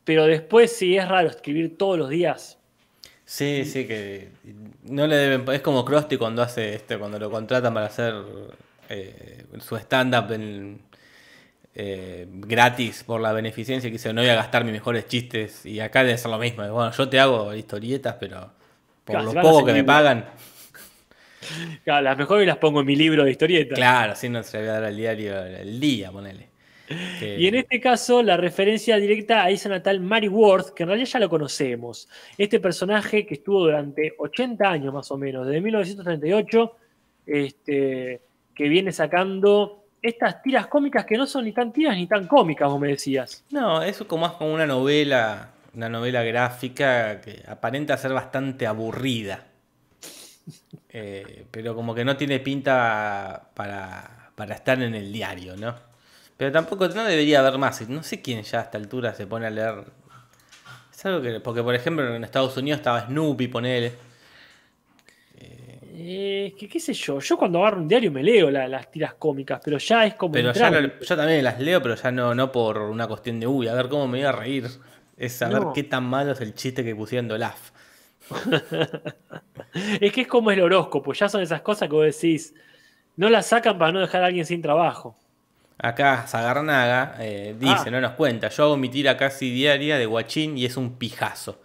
[0.04, 2.58] Pero después sí es raro escribir todos los días.
[3.26, 4.30] Sí, sí, que
[4.84, 5.50] no le deben.
[5.54, 8.16] Es como Krusty cuando hace este, cuando lo contratan para hacer
[8.90, 10.82] eh, su stand-up en,
[11.82, 15.80] eh, gratis por la beneficencia que dice no voy a gastar mis mejores chistes y
[15.80, 16.68] acá debe ser lo mismo.
[16.70, 18.52] Bueno, yo te hago historietas, pero
[19.06, 20.26] por lo poco que me pagan.
[21.86, 23.78] Claro, las mejores las pongo en mi libro de historietas.
[23.78, 26.50] Claro, así no se le voy a dar al diario el día, ponele.
[27.22, 31.08] Y en este caso, la referencia directa a esa natal Mary Worth, que en realidad
[31.08, 32.10] ya lo conocemos.
[32.38, 36.76] Este personaje que estuvo durante 80 años más o menos, desde 1938,
[37.26, 38.22] este,
[38.54, 42.70] que viene sacando estas tiras cómicas que no son ni tan tiras ni tan cómicas,
[42.70, 43.44] vos me decías.
[43.52, 49.46] No, eso como más como una novela, una novela gráfica que aparenta ser bastante aburrida.
[50.92, 55.76] Eh, pero como que no tiene pinta para, para estar en el diario, ¿no?
[56.40, 57.88] Pero tampoco no debería haber más.
[57.90, 59.84] No sé quién ya a esta altura se pone a leer.
[60.92, 61.42] Es algo que.
[61.42, 63.94] Porque, por ejemplo, en Estados Unidos estaba Snoopy, ponele.
[66.02, 69.60] Eh, que qué sé yo, yo cuando agarro un diario me leo las tiras cómicas,
[69.62, 70.32] pero ya es como.
[70.32, 73.68] Pero ya yo también las leo, pero ya no, no por una cuestión de uy,
[73.68, 74.66] a ver cómo me voy a reír.
[75.18, 77.72] Es saber qué tan malo es el chiste que pusieron de Olaf.
[80.00, 82.56] es que es como el horóscopo, ya son esas cosas que vos decís,
[83.18, 85.18] no las sacan para no dejar a alguien sin trabajo.
[85.78, 87.92] Acá Zagarnaga eh, dice, ah.
[87.92, 91.60] no nos cuenta, yo hago mi tira casi diaria de guachín y es un pijazo.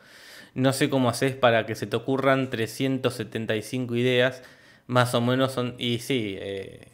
[0.54, 4.42] No sé cómo haces para que se te ocurran 375 ideas,
[4.86, 5.74] más o menos son...
[5.78, 6.36] Y sí...
[6.38, 6.88] Eh,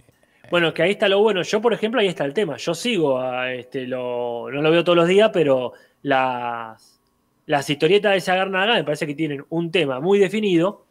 [0.51, 1.42] bueno, que ahí está lo bueno.
[1.42, 2.57] Yo, por ejemplo, ahí está el tema.
[2.57, 7.01] Yo sigo, este, lo, no lo veo todos los días, pero las,
[7.46, 10.87] las historietas de Sagarnaga me parece que tienen un tema muy definido,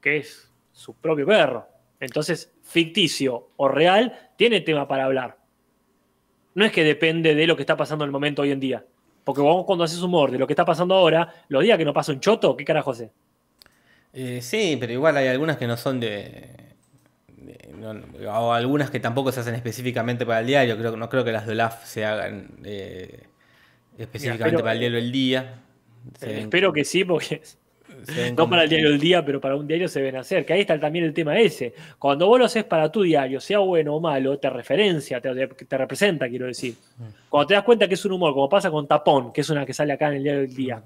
[0.00, 1.68] que es su propio perro.
[2.00, 5.36] Entonces, ficticio o real, tiene tema para hablar.
[6.54, 8.84] No es que depende de lo que está pasando en el momento hoy en día.
[9.24, 11.94] Porque vos cuando haces humor de lo que está pasando ahora, los días que no
[11.94, 13.10] pasa un choto, ¿qué carajo hace?
[14.12, 16.50] Eh, sí, pero igual hay algunas que no son de.
[18.28, 20.78] o algunas que tampoco se hacen específicamente para el diario.
[20.78, 23.24] Creo, no creo que las de Olaf se hagan eh,
[23.98, 25.62] específicamente para el diario del día.
[26.20, 27.42] Eh, espero que sí, porque
[28.36, 30.44] no para el diario del día, pero para un diario se ven hacer.
[30.44, 31.74] Que ahí está también el tema ese.
[31.98, 35.32] Cuando vos lo haces para tu diario, sea bueno o malo, te referencia, te,
[35.76, 36.74] representa, quiero decir.
[37.28, 39.64] Cuando te das cuenta que es un humor, como pasa con Tapón, que es una
[39.64, 40.82] que sale acá en el diario del día.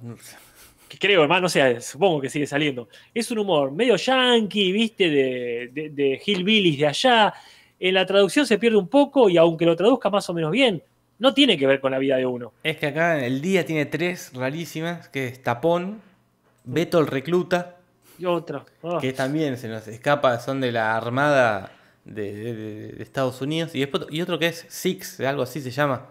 [0.88, 2.88] Que creo, hermano, no sé, supongo que sigue saliendo.
[3.12, 7.34] Es un humor medio yankee, viste, de, de, de Hillbillies de allá.
[7.78, 10.82] En la traducción se pierde un poco y aunque lo traduzca más o menos bien,
[11.18, 12.52] no tiene que ver con la vida de uno.
[12.62, 16.00] Es que acá el día tiene tres rarísimas, que es Tapón,
[16.68, 17.76] Beto el recluta.
[18.18, 18.66] Y otro.
[18.82, 18.98] Ah.
[19.00, 21.72] Que también se nos escapa, son de la Armada
[22.04, 23.74] de, Estados Unidos.
[23.74, 26.06] Y, después, y otro que es Six, algo así se llama.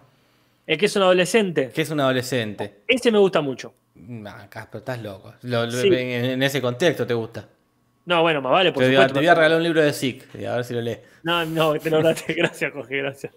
[0.66, 1.70] Es que es un adolescente.
[1.70, 2.82] Que es un adolescente.
[2.88, 3.74] Ese me gusta mucho.
[3.96, 5.34] Nah, Casper, estás loco.
[5.44, 7.48] en, ese contexto te gusta.
[8.08, 9.16] No, bueno, más vale, por te, supuesto.
[9.16, 11.00] Te voy a regalar un libro de SIC, a ver si lo lees.
[11.24, 13.34] No, no, te lo agradezco, gracias, Jorge, gracias.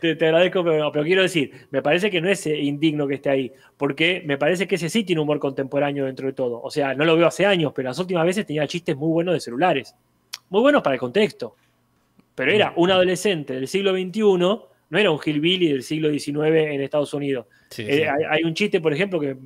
[0.00, 3.52] Te, agradezco, pero, pero, quiero decir, me parece que no es indigno que esté ahí,
[3.76, 6.60] porque me parece que ese sí tiene humor contemporáneo dentro de todo.
[6.60, 9.32] O sea, no lo veo hace años, pero las últimas veces tenía chistes muy buenos
[9.34, 9.94] de celulares.
[10.48, 11.54] Muy buenos para el contexto.
[12.34, 16.80] Pero era un adolescente del siglo XXI, no era un hillbilly del siglo XIX en
[16.80, 17.46] Estados Unidos.
[17.78, 19.36] Eh, hay, un chiste, por ejemplo, que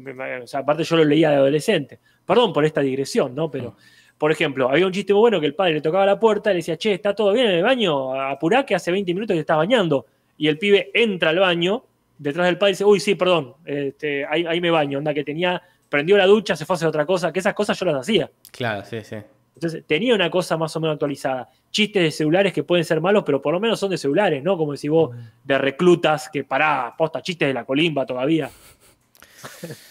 [0.54, 3.50] aparte yo lo leía de adolescente, Perdón por esta digresión, ¿no?
[3.50, 3.76] Pero,
[4.18, 6.54] por ejemplo, había un chiste muy bueno que el padre le tocaba la puerta y
[6.54, 8.20] le decía, che, ¿está todo bien en el baño?
[8.20, 10.06] Apurá que hace 20 minutos que estás bañando.
[10.36, 11.84] Y el pibe entra al baño,
[12.18, 15.22] detrás del padre y dice, uy, sí, perdón, este, ahí, ahí me baño, onda que
[15.22, 17.96] tenía, prendió la ducha, se fue a hacer otra cosa, que esas cosas yo las
[17.96, 18.30] hacía.
[18.50, 19.16] Claro, sí, sí.
[19.54, 21.48] Entonces tenía una cosa más o menos actualizada.
[21.70, 24.56] Chistes de celulares que pueden ser malos, pero por lo menos son de celulares, ¿no?
[24.56, 28.50] Como decís vos, de reclutas, que pará, posta, chistes de la colimba todavía.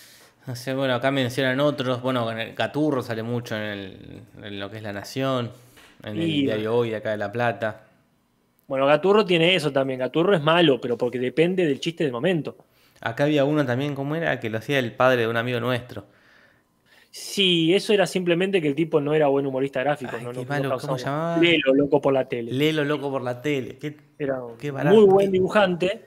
[0.47, 2.01] No sé, bueno, acá mencionan otros.
[2.01, 5.51] Bueno, en el Caturro sale mucho en, lo que es La Nación,
[6.03, 7.81] en el diario Hoy de acá de La Plata.
[8.65, 9.99] Bueno, Gaturro tiene eso también.
[9.99, 12.55] Gaturro es malo, pero porque depende del chiste del momento.
[13.01, 14.39] Acá había uno también, ¿cómo era?
[14.39, 16.05] Que lo hacía el padre de un amigo nuestro.
[17.11, 20.13] Sí, eso era simplemente que el tipo no era buen humorista gráfico.
[20.17, 20.31] no,
[20.79, 21.39] ¿Cómo se llamaba?
[21.39, 22.53] Lelo, loco por la tele.
[22.53, 23.77] Lelo, loco por la tele.
[24.17, 24.39] era
[24.85, 26.05] muy buen dibujante,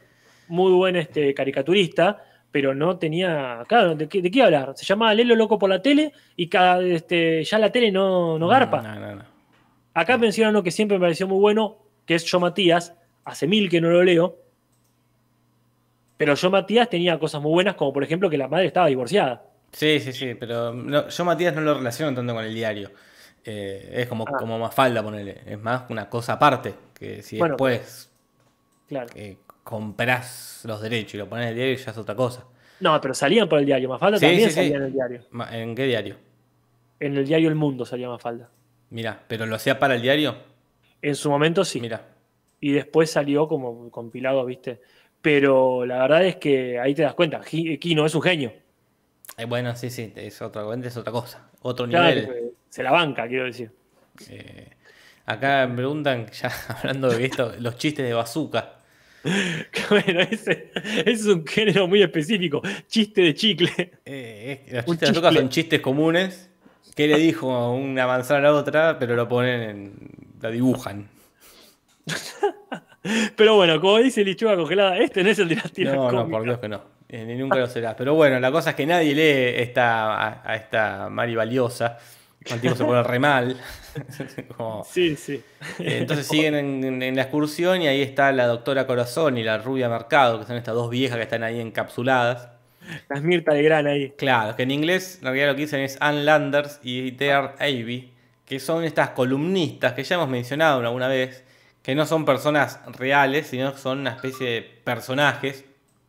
[0.49, 3.65] muy buen este, caricaturista, pero no tenía.
[3.69, 4.73] Claro, ¿de qué, de hablar?
[4.77, 8.49] Se llamaba Lelo, loco por la tele y cada, este, ya la tele no, no
[8.49, 8.83] garpa.
[8.83, 9.25] No, no, no.
[9.95, 12.95] Acá mencionan uno que siempre me pareció muy bueno, que es Yo Matías.
[13.25, 14.39] Hace mil que no lo leo.
[16.17, 19.43] Pero Yo Matías tenía cosas muy buenas, como por ejemplo que la madre estaba divorciada.
[19.73, 22.91] Sí, sí, sí, pero yo Matías no lo relaciono tanto con el diario.
[23.45, 24.33] Eh, es como, ah.
[24.39, 25.41] como más falda ponerle.
[25.47, 26.75] Es más una cosa aparte.
[26.93, 28.11] Que si después
[28.89, 29.09] claro.
[29.15, 29.37] Eh,
[29.71, 32.45] compras los derechos y lo pones en el diario ya es otra cosa.
[32.81, 33.89] No, pero salían por el diario.
[33.89, 35.23] Mafalda también salía en el diario.
[35.53, 36.17] ¿En qué diario?
[36.99, 38.51] En el diario El Mundo salía Mafalda.
[38.91, 40.35] Mira, ¿pero lo hacía para el diario?
[41.01, 41.81] En su momento sí.
[41.81, 42.05] Mira.
[42.59, 44.81] Y después salió como compilado, ¿viste?
[45.23, 47.41] Pero la verdad es que ahí te das cuenta.
[47.41, 48.53] Kino es un genio.
[49.39, 52.53] Eh, bueno, sí, sí, es otra, es otra cosa, otro nivel.
[52.69, 53.71] Se la banca, quiero decir.
[54.29, 54.69] Eh,
[55.27, 58.80] acá me preguntan, ya hablando de esto, los chistes de bazooka.
[59.91, 60.71] bueno, ese,
[61.05, 63.93] es un género muy específico, chiste de chicle.
[64.05, 66.51] Eh, los chistes de son chistes comunes.
[66.95, 68.99] que le dijo una manzana a la otra?
[68.99, 69.93] Pero lo ponen, en,
[70.41, 71.09] la dibujan.
[73.37, 76.29] pero bueno, como dice Lichuga congelada, este no es el de las tiras No, no,
[76.29, 76.83] por Dios que no.
[77.09, 77.97] Eh, ni nunca lo será.
[77.97, 81.99] Pero bueno, la cosa es que nadie lee esta, a, esta Mari Valiosa.
[82.49, 83.57] Contigo se pone re mal.
[84.91, 85.43] sí, sí.
[85.79, 89.89] Eh, entonces siguen en, la excursión y ahí está la doctora Corazón y la rubia
[89.89, 92.49] Mercado, que son estas dos viejas que están ahí encapsuladas.
[93.09, 94.11] Las Mirta de Gran ahí.
[94.17, 98.13] Claro, que en inglés en realidad lo que dicen es Ann Landers y Dare Avey,
[98.47, 101.45] que son estas columnistas que ya hemos mencionado alguna vez,
[101.83, 105.65] que no son personas reales, sino son una especie de personajes.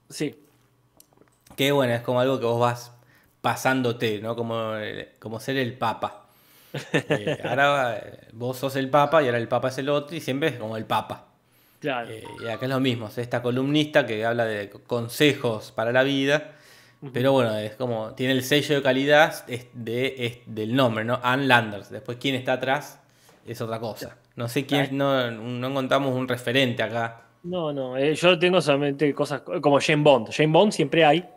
[0.09, 0.35] Sí
[1.55, 2.91] que bueno, es como algo que vos vas
[3.41, 4.35] pasándote, ¿no?
[4.35, 4.73] Como,
[5.19, 6.20] como ser el papa.
[6.93, 10.21] Eh, ahora eh, vos sos el papa y ahora el papa es el otro y
[10.21, 11.27] siempre es como el papa.
[11.79, 12.09] Claro.
[12.09, 16.03] Eh, y acá es lo mismo, es esta columnista que habla de consejos para la
[16.03, 16.51] vida,
[17.11, 21.19] pero bueno, es como, tiene el sello de calidad de, del nombre, ¿no?
[21.23, 21.89] Ann Landers.
[21.89, 22.99] Después quién está atrás
[23.45, 24.17] es otra cosa.
[24.35, 27.23] No sé quién, no, no encontramos un referente acá.
[27.43, 30.29] No, no, yo tengo solamente cosas como Jane Bond.
[30.31, 31.27] Jane Bond siempre hay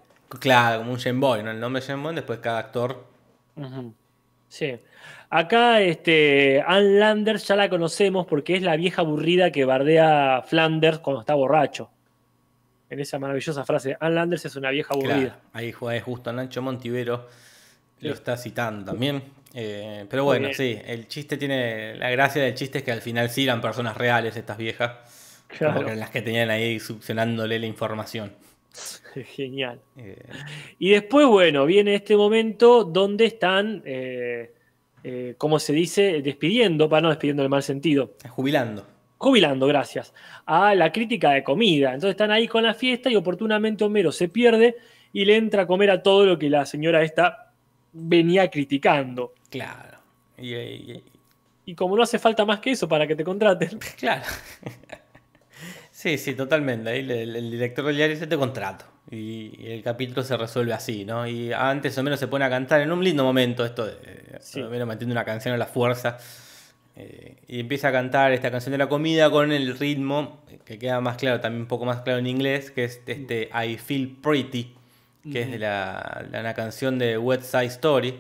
[0.41, 1.51] Claro, como un Game Boy, ¿no?
[1.51, 3.05] El nombre Game Boy, después cada actor.
[4.49, 4.79] Sí.
[5.37, 11.01] Acá, este, Ann Landers ya la conocemos porque es la vieja aburrida que bardea Flanders
[11.01, 11.91] cuando está borracho.
[12.89, 15.41] En esa maravillosa frase, Ann Landers es una vieja aburrida.
[15.53, 17.27] ahí juega justo Nacho Montivero,
[17.99, 19.25] lo está citando también.
[19.53, 21.97] Eh, pero bueno, sí, el chiste tiene.
[21.97, 24.93] La gracia del chiste es que al final sí eran personas reales estas viejas.
[25.49, 25.83] Claro.
[25.83, 28.33] Como las que tenían ahí succionándole la información.
[29.35, 29.81] Genial.
[29.97, 30.17] Eh,
[30.79, 34.53] y después, bueno, viene este momento donde están, eh,
[35.05, 38.15] eh, como se dice, despidiendo, para no despidiendo en el mal sentido.
[38.29, 38.87] Jubilando.
[39.19, 40.13] Jubilando, gracias.
[40.47, 41.95] A la crítica de comida.
[41.95, 44.77] Entonces están ahí con la fiesta y oportunamente Homero se pierde
[45.13, 47.53] y le entra a comer a todo lo que la señora esta
[47.93, 49.35] venía criticando.
[49.51, 49.99] Claro.
[50.37, 51.03] Y,
[51.67, 53.79] y como no hace falta más que eso para que te contraten.
[53.99, 54.25] Claro.
[55.91, 56.91] Sí, sí, totalmente.
[56.91, 58.85] Ahí el, director del diario dice te contrato.
[59.11, 61.27] Y, el capítulo se resuelve así, ¿no?
[61.27, 63.97] Y antes o menos se pone a cantar en un lindo momento esto de
[64.41, 64.63] sí.
[64.63, 66.19] menos metiendo una canción a la fuerza.
[66.97, 71.01] Eh, y empieza a cantar esta canción de la comida con el ritmo que queda
[71.01, 74.75] más claro, también un poco más claro en inglés, que es este I Feel Pretty,
[75.31, 78.15] que es de la, la, una canción de West Side Story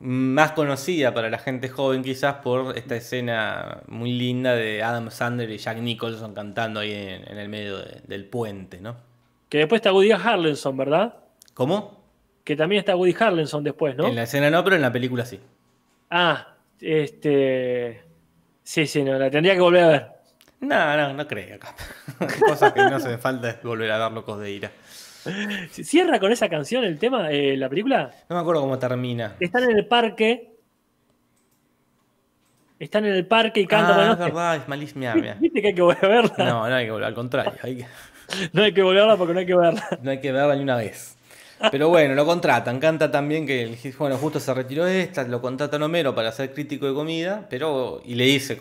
[0.00, 5.50] más conocida para la gente joven quizás por esta escena muy linda de Adam Sandler
[5.50, 8.96] y Jack Nicholson cantando ahí en, el medio del puente, ¿no?
[9.50, 11.14] Que después está Woody Harrelson, ¿verdad?
[11.52, 12.02] ¿Cómo?
[12.44, 14.06] Que también está Woody Harrelson después, ¿no?
[14.06, 15.38] En la escena no, pero en la película sí.
[16.08, 18.02] Ah, este...
[18.62, 20.06] Sí, sí, no, la tendría que volver a ver.
[20.60, 21.58] No, no, no creo.
[22.46, 24.70] Cosas que no hace falta es volver a dar locos de ira.
[25.70, 28.10] ¿Cierra con esa canción el tema, eh, la película?
[28.28, 29.34] No me acuerdo cómo termina.
[29.40, 30.54] Están en el parque.
[32.78, 34.00] Están en el parque y cantan.
[34.00, 35.14] Ah, es verdad, es malísima.
[35.40, 36.44] ¿Viste que hay que volver a verla?
[36.44, 37.52] No, no hay que volver, al contrario.
[38.52, 39.98] no hay que volver a verla porque no hay que verla.
[40.02, 41.16] No hay que verla ni una vez.
[41.70, 42.80] Pero bueno, lo contratan.
[42.80, 46.94] Canta también que, bueno, justo se retiró esta, lo contratan Homero para ser crítico de
[46.94, 48.56] comida, pero, y le dice,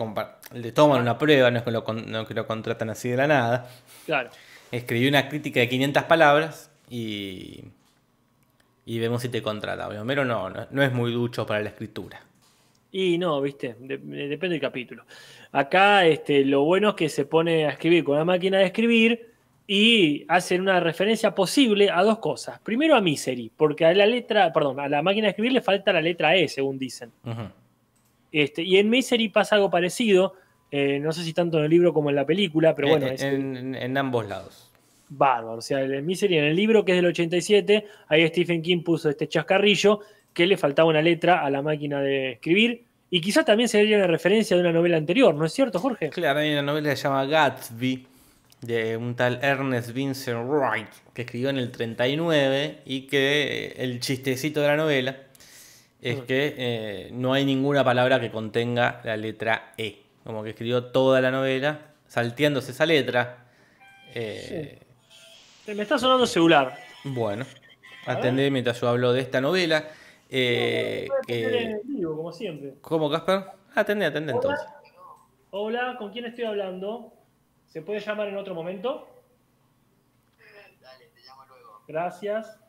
[0.53, 3.27] le toman una prueba, no es que lo, no que lo contratan así de la
[3.27, 3.69] nada.
[4.05, 4.31] Claro.
[4.71, 7.63] Escribió una crítica de 500 palabras y,
[8.85, 9.87] y vemos si te contrata.
[9.87, 12.21] Homero no, no, es muy ducho para la escritura.
[12.91, 15.05] Y no, viste, depende del capítulo.
[15.51, 19.28] Acá este, lo bueno es que se pone a escribir con la máquina de escribir
[19.71, 22.59] y hacen una referencia posible a dos cosas.
[22.59, 25.93] Primero a Misery, porque a la letra, perdón, a la máquina de escribir le falta
[25.93, 27.11] la letra E, según dicen.
[28.31, 30.33] este, y en Misery pasa algo parecido,
[30.71, 33.05] eh, no sé si tanto en el libro como en la película, pero bueno.
[33.11, 34.71] en, ambos lados.
[35.07, 38.81] Bárbaro, o sea, en Misery, en el libro que es del 87, ahí Stephen King
[38.81, 39.99] puso este chascarrillo
[40.33, 42.85] que le faltaba una letra a la máquina de escribir.
[43.11, 46.09] Y quizás también sería una referencia de una novela anterior, ¿no es cierto, Jorge?
[46.09, 48.07] Claro, hay una novela que se llama Gatsby,
[48.61, 54.61] de un tal Ernest Vincent Wright, que escribió en el 39 y que el chistecito
[54.61, 55.17] de la novela
[56.01, 60.03] es que eh, no hay ninguna palabra que contenga la letra E.
[60.23, 63.45] Como que escribió toda la novela salteándose esa letra.
[64.13, 64.79] Eh,
[65.67, 66.77] Me está sonando celular.
[67.03, 67.45] Bueno,
[68.05, 69.87] atendé mientras yo hablo de esta novela.
[70.29, 71.07] Eh,
[72.03, 72.75] como siempre.
[72.81, 73.43] ¿Cómo, Casper?
[73.75, 74.65] Atendé, atendé entonces.
[75.51, 77.13] Hola, ¿con quién estoy hablando?
[77.69, 79.07] ¿Se puede llamar en otro momento?
[80.81, 81.81] Dale, te llamo luego.
[81.87, 82.59] Gracias.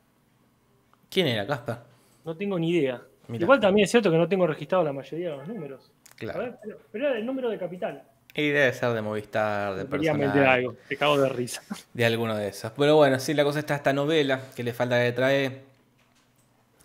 [1.09, 1.79] ¿Quién era, Casper?
[2.25, 3.03] No tengo ni idea.
[3.29, 5.91] Igual también es cierto que no tengo registrado la mayoría de los números.
[6.17, 6.41] Claro.
[6.41, 6.59] A ver,
[6.93, 8.03] pero, era el número de capital.
[8.35, 10.33] Y debe ser de Movistar, de personal.
[10.33, 11.63] de algo, te cago de risa.
[11.95, 12.71] De alguno de esos.
[12.73, 15.63] Pero bueno, sí, la cosa está esta novela, que le falta que trae.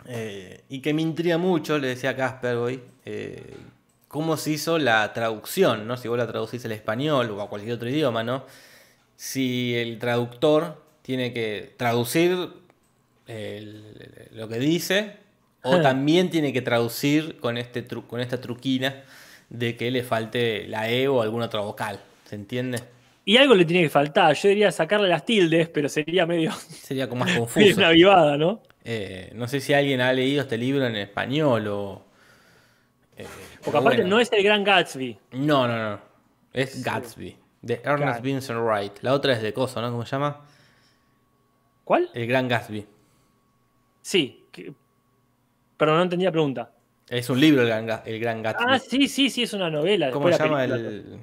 [0.08, 3.54] Eh, y que me intriga mucho, le decía Casper hoy, eh,
[4.16, 5.98] cómo se hizo la traducción, ¿no?
[5.98, 8.46] Si vos la traducís al español o a cualquier otro idioma, ¿no?
[9.14, 12.30] Si el traductor tiene que traducir
[13.26, 15.16] lo que dice
[15.62, 19.04] o también tiene que traducir con, este con esta truquina
[19.50, 22.80] de que le falte la E o alguna otra vocal, ¿se entiende?
[23.26, 26.52] Y algo le tiene que faltar, yo diría sacarle las tildes, pero sería medio...
[26.70, 27.76] Sería como más confuso.
[27.76, 28.62] una vivada, ¿no?
[28.82, 32.05] Eh, no sé si alguien ha leído este libro en español o...
[33.66, 35.18] Porque aparte no es el Gran Gatsby.
[35.32, 36.00] No, no, no.
[36.52, 37.36] Es Gatsby.
[37.62, 38.98] De Ernest Vincent Wright.
[39.00, 39.90] La otra es de Coso, ¿no?
[39.90, 40.46] ¿Cómo se llama?
[41.82, 42.08] ¿Cuál?
[42.14, 42.86] El Gran Gatsby.
[44.02, 44.44] Sí.
[45.76, 46.70] Pero no entendía la pregunta.
[47.08, 48.64] Es un libro el Gran, el Gran Gatsby.
[48.68, 50.12] Ah, sí, sí, sí, es una novela.
[50.12, 51.18] ¿Cómo se llama el,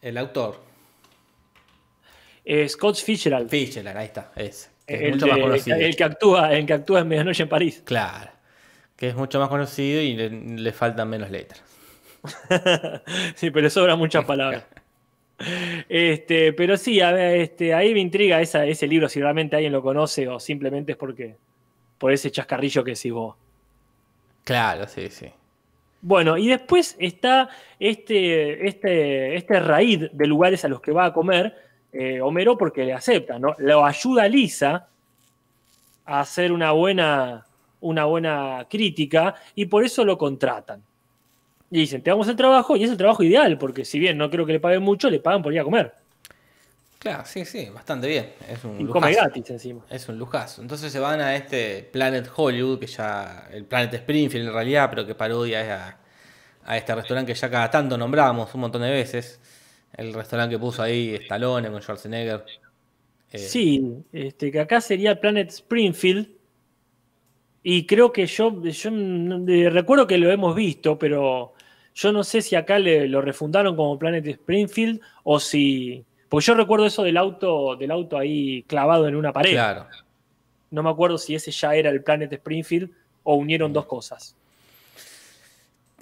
[0.00, 0.62] el autor?
[2.44, 3.50] Eh, Scott Fitzgerald.
[3.50, 4.30] Fitzgerald, ahí está.
[4.36, 5.76] Es, el, mucho más conocido.
[5.78, 7.82] El, que actúa, el que actúa en Medianoche en París.
[7.84, 8.37] Claro
[8.98, 11.62] que es mucho más conocido y le, faltan menos letras.
[13.36, 14.64] sí, pero sobran muchas palabras.
[15.88, 19.72] Este, pero sí, a ver, este, ahí me intriga esa, ese libro, si realmente alguien
[19.72, 21.36] lo conoce o simplemente es porque
[21.96, 23.36] por ese chascarrillo que decís vos.
[24.42, 25.30] Claro, sí, sí.
[26.00, 31.12] Bueno, y después está este, este, este raíz de lugares a los que va a
[31.12, 31.54] comer
[31.92, 33.54] eh, Homero porque le acepta, ¿no?
[33.58, 34.88] Lo ayuda a Lisa
[36.04, 37.46] a hacer una buena,
[37.80, 40.82] una buena crítica y por eso lo contratan.
[41.70, 44.30] Y dicen, te damos el trabajo y es el trabajo ideal, porque si bien no
[44.30, 45.92] creo que le paguen mucho, le pagan por ir a comer.
[46.98, 48.30] Claro, sí, sí, bastante bien.
[48.48, 49.84] Es un y come gratis encima.
[49.88, 50.62] Es un lujazo.
[50.62, 53.48] Entonces se van a este Planet Hollywood, que ya.
[53.52, 55.98] El Planet Springfield en realidad, pero que parodia a,
[56.64, 59.40] a este restaurante que ya cada tanto nombramos un montón de veces.
[59.96, 62.44] El restaurante que puso ahí Stallone con Schwarzenegger.
[63.30, 66.28] Eh, sí, este, que acá sería Planet Springfield,
[67.62, 68.90] y creo que yo, yo
[69.70, 71.54] recuerdo que lo hemos visto, pero
[71.94, 76.04] yo no sé si acá le, lo refundaron como Planet Springfield o si.
[76.28, 79.52] Porque yo recuerdo eso del auto, del auto ahí clavado en una pared.
[79.52, 79.86] Claro.
[80.70, 82.90] No me acuerdo si ese ya era el Planet Springfield
[83.24, 84.36] o unieron dos cosas.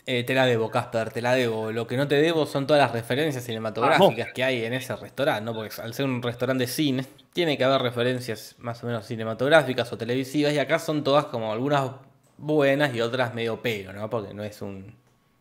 [0.09, 1.73] Eh, te la debo, Casper, te la debo.
[1.73, 5.45] Lo que no te debo son todas las referencias cinematográficas que hay en ese restaurante,
[5.45, 5.53] ¿no?
[5.53, 9.93] Porque al ser un restaurante de cine, tiene que haber referencias más o menos cinematográficas
[9.93, 11.91] o televisivas, y acá son todas como algunas
[12.39, 14.09] buenas y otras medio pero, ¿no?
[14.09, 14.95] Porque no es un.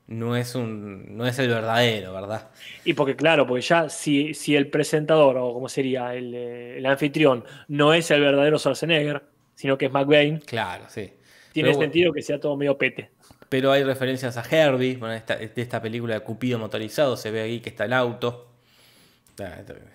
[0.07, 1.15] No es un.
[1.15, 2.49] no es el verdadero, ¿verdad?
[2.85, 6.85] Y porque, claro, porque ya si, si el presentador, o como sería, el, eh, el
[6.87, 9.21] anfitrión, no es el verdadero Schwarzenegger,
[9.53, 10.39] sino que es McBain.
[10.39, 11.11] Claro, sí.
[11.53, 13.11] Tiene sentido que sea todo medio pete.
[13.49, 17.41] Pero hay referencias a Herbie, bueno, esta, de esta película de Cupido motorizado, se ve
[17.41, 18.47] ahí que está el auto.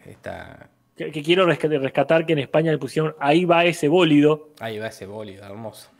[0.07, 4.51] Está, que, que quiero resca- rescatar que en España le pusieron ahí va ese bólido.
[4.61, 5.90] Ahí va ese bólido, hermoso.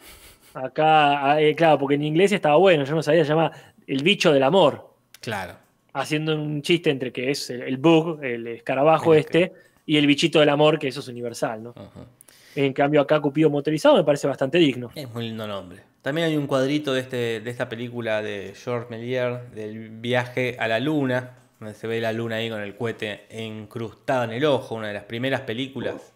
[0.55, 3.53] Acá, ah, eh, claro, porque en inglés estaba bueno, yo no sabía, se llama
[3.86, 4.94] el bicho del amor.
[5.20, 5.55] Claro.
[5.92, 9.53] Haciendo un chiste entre que es el, el bug, el escarabajo este,
[9.86, 11.74] y el bichito del amor, que eso es universal, ¿no?
[12.55, 14.90] En cambio, acá Cupido motorizado me parece bastante digno.
[14.94, 15.80] Es muy lindo nombre.
[16.03, 20.66] También hay un cuadrito de, este, de esta película de George Méliès, del viaje a
[20.66, 24.76] la luna, donde se ve la luna ahí con el cohete incrustado en el ojo,
[24.76, 26.12] una de las primeras películas.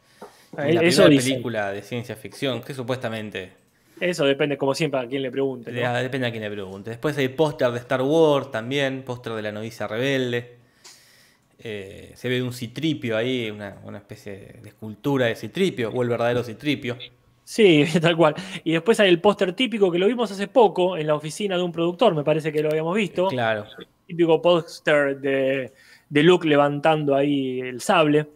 [0.57, 3.53] Ah, la eso primera película de ciencia ficción, que supuestamente
[4.01, 5.71] Eso depende, como siempre, a quien le pregunte.
[5.71, 5.93] ¿no?
[5.95, 6.91] de- depende a quien le pregunte.
[6.91, 10.57] Después hay póster de Star Wars también, póster de la novicia rebelde.
[11.59, 16.09] Eh, se ve un citripio ahí, una, una especie de escultura de citripio, o el
[16.09, 16.97] verdadero citripio.
[17.45, 18.35] Sí, tal cual.
[18.65, 21.63] Y después hay el póster típico que lo vimos hace poco en la oficina de
[21.63, 23.29] un productor, me parece que lo habíamos visto.
[23.29, 23.67] Claro.
[24.07, 25.73] Típico póster de,
[26.09, 28.27] de Luke levantando ahí el sable.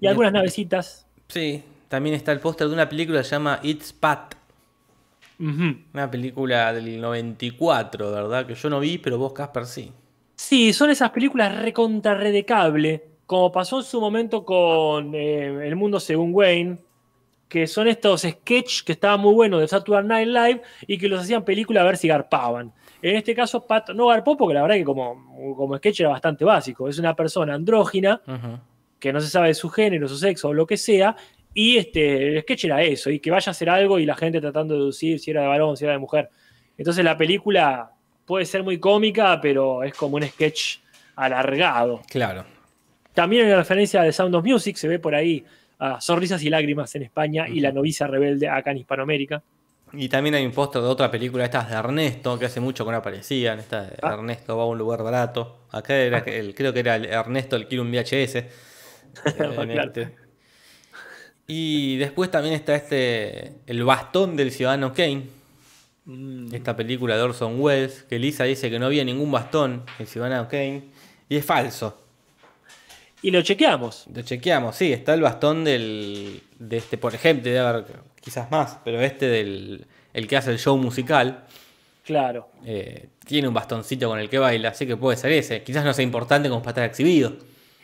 [0.00, 1.06] Y algunas navecitas.
[1.28, 4.34] Sí, también está el póster de una película que se llama It's Pat.
[5.40, 8.44] Una película del 94, ¿verdad?
[8.44, 9.92] Que yo no vi, pero vos, Casper, sí.
[10.34, 15.66] Sí, son esas películas recontra re de cable, como pasó en su momento con eh,
[15.66, 16.78] El Mundo Según Wayne,
[17.48, 21.22] que son estos sketches que estaban muy buenos de Saturday Night Live y que los
[21.22, 22.72] hacían película a ver si garpaban.
[23.00, 26.44] En este caso, Pat no garpó porque la verdad que como, como sketch era bastante
[26.44, 26.88] básico.
[26.88, 28.20] Es una persona andrógina
[28.98, 31.16] que no se sabe de su género, su sexo o lo que sea,
[31.54, 34.40] y este, el sketch era eso, y que vaya a hacer algo y la gente
[34.40, 36.28] tratando de deducir si era de varón, si era de mujer.
[36.76, 37.92] Entonces la película
[38.26, 40.78] puede ser muy cómica, pero es como un sketch
[41.16, 42.02] alargado.
[42.10, 42.44] Claro.
[43.14, 45.44] También en referencia de Sound of Music se ve por ahí
[45.78, 49.42] a Sonrisas y Lágrimas en España y La novicia rebelde acá en Hispanoamérica.
[49.92, 52.90] Y también hay un póster de otra película, estas de Ernesto, que hace mucho que
[52.90, 53.58] no aparecían.
[53.58, 54.14] Esta de Ah.
[54.14, 55.60] Ernesto va a un lugar barato.
[55.70, 58.34] Acá era, el, creo que era el Ernesto el quiere un VHS.
[58.36, 58.44] eh,
[59.24, 59.34] en
[59.70, 59.82] Claro.
[59.84, 60.14] este.
[61.46, 65.22] Y después también está este, El bastón del ciudadano Kane.
[66.04, 70.06] Mm, Esta película de Orson Welles, que Lisa dice que no había ningún bastón, el
[70.06, 70.84] ciudadano Kane.
[71.30, 72.02] Y es falso.
[73.22, 74.06] Y lo chequeamos.
[74.14, 76.42] Lo chequeamos, sí, está el bastón del.
[76.58, 77.84] de este, por ejemplo, debe haber
[78.20, 79.86] quizás más, pero este del.
[80.14, 81.44] el que hace el show musical.
[82.04, 82.48] Claro.
[82.64, 85.62] eh, tiene un bastoncito con el que baila, así que puede ser ese.
[85.62, 87.34] Quizás no sea importante como para estar exhibido.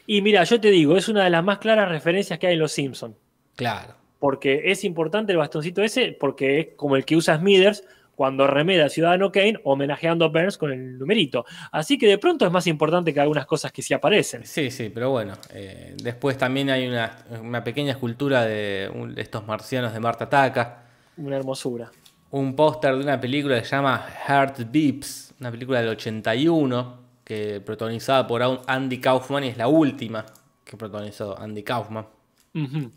[0.06, 2.60] Y mira, yo te digo, es una de las más claras referencias que hay en
[2.60, 3.16] Los Simpsons.
[3.56, 3.94] Claro.
[4.18, 7.84] porque es importante el bastoncito ese, porque es como el que usa Smithers
[8.14, 11.44] cuando remeda Ciudadano Kane homenajeando a Burns con el numerito.
[11.72, 14.44] Así que de pronto es más importante que algunas cosas que sí aparecen.
[14.46, 15.34] Sí, sí, pero bueno.
[15.52, 20.28] eh, después también hay una, una pequeña escultura de, un- de estos marcianos de Marta
[20.28, 20.84] Taka.
[21.16, 21.90] Una hermosura.
[22.30, 27.60] Un póster de una película que se llama Heart Beeps, una película del 81, que
[27.60, 30.26] protagonizada por Andy Kaufman y es la última
[30.64, 32.06] que protagonizó Andy Kaufman.
[32.54, 32.90] Ujú.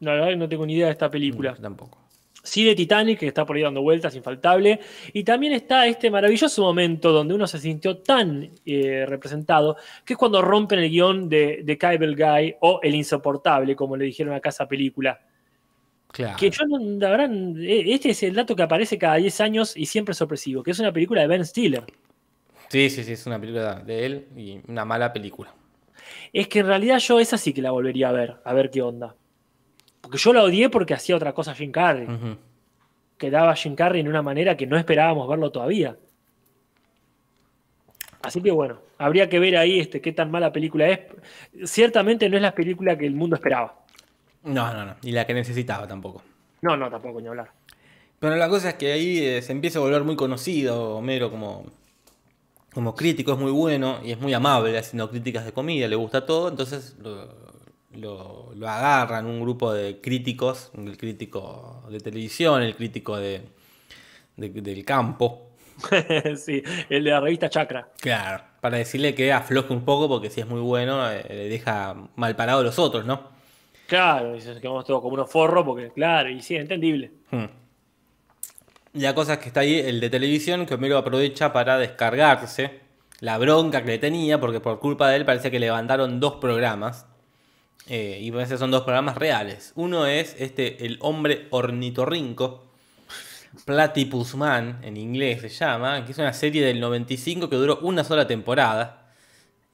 [0.00, 1.54] La verdad que no tengo ni idea de esta película.
[1.54, 1.98] Yo tampoco.
[2.42, 4.80] Sí de Titanic, que está por ahí dando vueltas, infaltable.
[5.12, 10.18] Y también está este maravilloso momento donde uno se sintió tan eh, representado, que es
[10.18, 14.48] cuando rompen el guion de, de Cable Guy o El Insoportable, como le dijeron acá
[14.48, 15.20] a esa película.
[16.08, 16.36] Claro.
[16.36, 19.86] Que yo, la verdad, eh, este es el dato que aparece cada 10 años y
[19.86, 21.84] siempre es sorpresivo, que es una película de Ben Stiller.
[22.68, 25.54] Sí, sí, sí, es una película de él y una mala película.
[26.32, 28.82] Es que en realidad yo esa sí que la volvería a ver, a ver qué
[28.82, 29.14] onda.
[30.02, 32.04] Porque yo la odié porque hacía otra cosa Jim Carrey.
[32.06, 32.36] Ujú.
[33.16, 35.96] que daba Jim Carrey en una manera que no esperábamos verlo todavía.
[38.20, 41.00] Así que bueno, habría que ver ahí este, qué tan mala película es.
[41.64, 43.80] Ciertamente no es la película que el mundo esperaba.
[44.44, 44.96] No, no, no.
[45.02, 46.22] Y la que necesitaba tampoco.
[46.62, 47.50] No, no, tampoco ni hablar.
[48.18, 51.66] Pero la cosa es que ahí eh, se empieza a volver muy conocido Homero como,
[52.72, 56.24] como crítico, es muy bueno y es muy amable haciendo críticas de comida, le gusta
[56.24, 57.28] todo, entonces lo,
[57.94, 63.42] lo- lo agarran un grupo de críticos, el crítico de televisión, el crítico de,
[64.36, 65.50] de- del campo,
[66.36, 67.88] sí, el de la revista Chakra.
[68.00, 71.96] claro, para decirle que afloje un poco porque si es muy bueno eh, le deja
[72.16, 73.30] mal parado a los otros, ¿no?
[73.88, 77.10] Claro, y se quedamos todos como unos forros, porque claro, y sí, entendible.
[77.30, 77.44] Hmm.
[78.94, 82.80] La cosa es que está ahí el de televisión que Homero aprovecha para descargarse
[83.20, 87.06] la bronca que le tenía, porque por culpa de él parece que levantaron dos programas.
[87.88, 89.72] Eh, y parece que son dos programas reales.
[89.74, 92.64] Uno es este El hombre ornitorrinco,
[93.64, 98.04] Platypus Man en inglés se llama, que es una serie del 95 que duró una
[98.04, 99.12] sola temporada.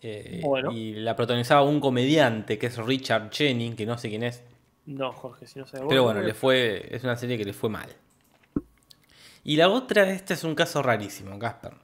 [0.00, 0.72] Eh, Bueno.
[0.72, 4.42] Y la protagonizaba un comediante que es Richard Cheney, que no sé quién es.
[4.86, 7.68] No, Jorge, si no se Pero bueno, le fue, es una serie que le fue
[7.68, 7.88] mal.
[9.44, 11.74] Y la otra, este es un caso rarísimo, Casper.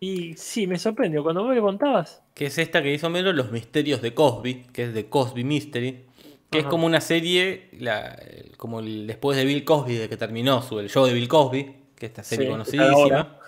[0.00, 1.22] Y sí, me sorprendió.
[1.22, 2.22] Cuando me lo contabas.
[2.34, 6.04] Que es esta que hizo menos Los Misterios de Cosby, que es de Cosby Mystery.
[6.50, 8.18] Que es como una serie, la,
[8.56, 11.64] como el, después de Bill Cosby, de que terminó su, el show de Bill Cosby,
[11.94, 13.38] que es esta serie conocidísima.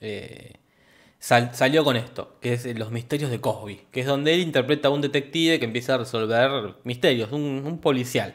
[0.00, 0.54] Eh,
[1.20, 4.90] salió con esto, que es Los Misterios de Cosby, que es donde él interpreta a
[4.90, 8.34] un detective que empieza a resolver misterios, un policial.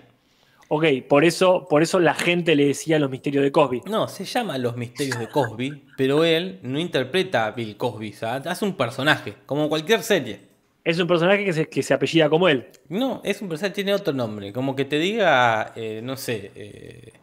[0.68, 3.82] Ok, por eso, por eso la gente le decía los misterios de Cosby.
[3.86, 8.66] No, se llama Los Misterios de Cosby, pero él no interpreta a Bill Cosby, hace
[8.66, 10.40] un personaje, como cualquier serie.
[10.84, 12.68] Es un personaje que se, que se apellida como él.
[12.90, 17.14] No, es un personaje, tiene otro nombre, como que te diga, eh, no sé, eh,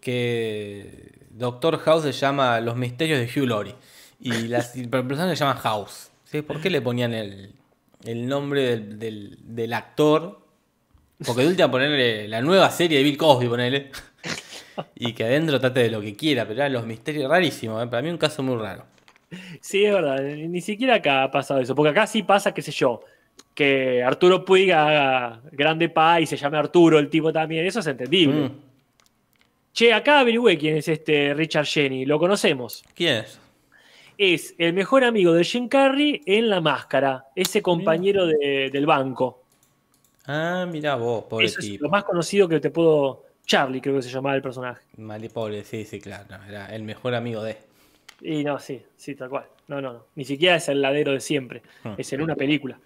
[0.00, 3.74] que Doctor House se llama Los Misterios de Hugh Laurie
[4.18, 6.10] y, las, el personaje se llama House.
[6.46, 7.54] ¿Por qué le ponían el,
[8.26, 10.39] nombre del, del actor
[11.24, 13.90] porque de última ponerle la nueva serie de Bill Cosby, ponerle.
[14.94, 17.82] y que adentro trate de lo que quiera, pero era los misterios rarísimos.
[17.82, 17.86] ¿eh?
[17.86, 18.84] Para mí un caso muy raro.
[19.60, 20.22] Sí, es verdad.
[20.22, 21.74] Ni siquiera acá ha pasado eso.
[21.74, 23.00] Porque acá sí pasa, qué sé yo,
[23.54, 27.66] que Arturo Puig haga grande pa y se llame Arturo el tipo también.
[27.66, 28.48] Eso es entendible.
[28.48, 28.52] Mm.
[29.72, 32.04] Che, acá averigüé quién es este Richard Jenny.
[32.04, 32.82] Lo conocemos.
[32.94, 33.40] ¿Quién es?
[34.18, 37.26] Es el mejor amigo de Jim Carrey en La Máscara.
[37.34, 39.39] Ese compañero del banco.
[40.26, 43.24] Ah, mira vos, pobre Eso Es lo más conocido que te puedo.
[43.46, 44.82] Charlie, creo que se llamaba el personaje.
[44.96, 46.26] Mal pobre, sí, sí, claro.
[46.48, 47.56] era el mejor amigo de.
[48.20, 49.46] Y no, sí, sí, tal cual.
[49.66, 50.06] No, no, no.
[50.14, 51.62] Ni siquiera es el ladero de siempre.
[51.82, 51.94] Hmm.
[51.96, 52.78] Es en una película.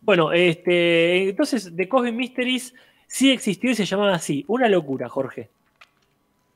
[0.00, 1.30] Bueno, este.
[1.30, 2.74] Entonces, The Cosby Mysteries
[3.06, 4.44] sí existió y se llamaba así.
[4.48, 5.50] Una locura, Jorge.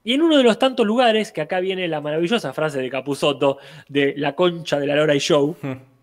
[0.05, 3.59] Y en uno de los tantos lugares, que acá viene la maravillosa frase de Capusotto
[3.89, 5.57] de la concha de la Lora y Show.
[5.63, 5.96] Hmm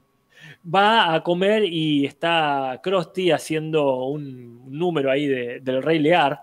[0.63, 6.39] va a comer y está Krusty haciendo un número ahí del Rey Lear,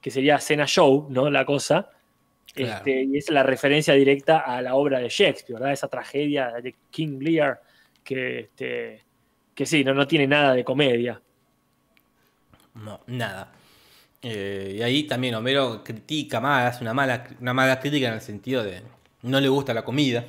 [0.00, 1.30] que sería Cena Show, ¿no?
[1.30, 1.90] La cosa.
[2.54, 5.72] Este, y es la referencia directa a la obra de Shakespeare, ¿verdad?
[5.72, 7.60] Esa tragedia de King Lear,
[8.02, 9.02] que, este,
[9.54, 11.20] que sí, no, no tiene nada de comedia.
[12.74, 13.52] No, nada.
[14.22, 18.20] Eh, y ahí también Homero critica más, hace una mala, una mala crítica en el
[18.20, 18.82] sentido de
[19.22, 20.24] no le gusta la comida.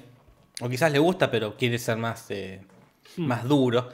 [0.59, 2.61] O quizás le gusta, pero quiere ser más eh,
[3.17, 3.25] Hmm.
[3.25, 3.89] más duro.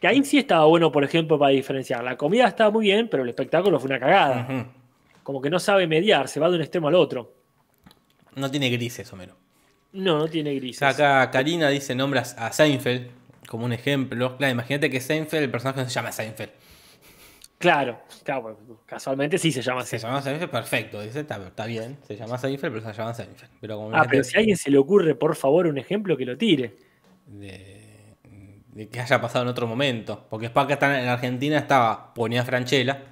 [0.00, 2.04] Que ahí sí estaba bueno, por ejemplo, para diferenciar.
[2.04, 4.68] La comida estaba muy bien, pero el espectáculo fue una cagada.
[5.22, 7.32] Como que no sabe mediar, se va de un extremo al otro.
[8.34, 9.34] No tiene grises, Homero.
[9.92, 10.82] No, no tiene grises.
[10.82, 13.08] Acá Karina dice nombras a Seinfeld
[13.48, 14.36] como un ejemplo.
[14.36, 16.50] Claro, imagínate que Seinfeld, el personaje no se llama Seinfeld.
[17.58, 20.00] Claro, claro, casualmente sí se llama Seinfeld.
[20.00, 23.50] Se llama Seinfeld, perfecto, dice, está, bien, se llama Seinfeld, pero se llama Seinfeld.
[23.94, 26.76] ah, pero si a alguien se le ocurre, por favor, un ejemplo que lo tire.
[27.26, 27.75] De
[28.76, 30.26] de que haya pasado en otro momento.
[30.28, 33.04] Porque Spaca en Argentina estaba, ponía Franchella.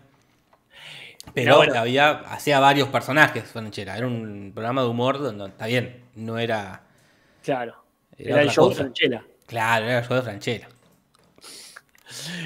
[1.33, 3.97] Pero había, hacía varios personajes Franchella.
[3.97, 6.83] Era un programa de humor donde está bien, no era.
[7.43, 7.83] Claro.
[8.19, 9.25] Era, el show de Franchella.
[9.47, 10.69] Claro, era el show de Franchella.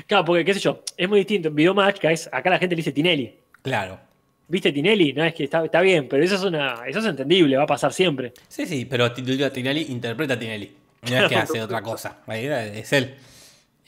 [0.07, 1.49] Claro, porque qué sé yo, es muy distinto.
[1.49, 3.37] En Videomatch, es, acá la gente le dice Tinelli.
[3.63, 3.99] Claro.
[4.47, 5.13] ¿Viste Tinelli?
[5.13, 6.85] No, es que está, está bien, pero eso es una.
[6.87, 8.33] Eso es entendible, va a pasar siempre.
[8.47, 10.73] Sí, sí, pero Tinelli interpreta a Tinelli.
[11.03, 12.19] No es que hace otra cosa.
[12.29, 13.17] Es él.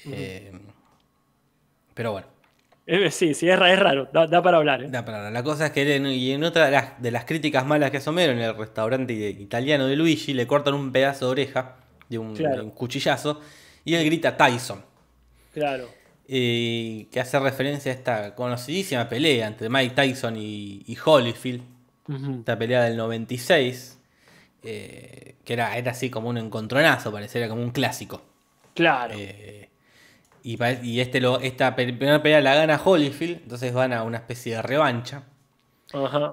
[0.07, 0.53] Eh,
[1.95, 2.27] pero bueno.
[2.87, 4.09] Eh, sí, sí, es, raro.
[4.13, 4.83] Da, para hablar.
[4.83, 4.89] ¿eh?
[4.89, 5.33] Da para hablar.
[5.33, 8.41] La cosa es que y en otra de las, críticas malas que hace Homero, en
[8.41, 11.77] el restaurante italiano de Luigi, le cortan un pedazo de oreja
[12.09, 12.35] de un,
[12.71, 13.41] cuchillazo
[13.85, 14.83] y él grita Tyson.
[15.53, 15.89] Claro.
[16.27, 21.63] que hace referencia a esta conocidísima pelea entre Mike Tyson y, Holyfield.
[22.41, 24.00] Esta pelea del 96.
[24.63, 28.23] Eh, que era, era así como un encontronazo, pareciera como un clásico.
[28.75, 29.15] Claro.
[29.17, 29.69] Eh,
[30.43, 34.63] y, este lo, esta primera pelea la gana Holyfield, entonces van a una especie de
[34.63, 35.25] revancha.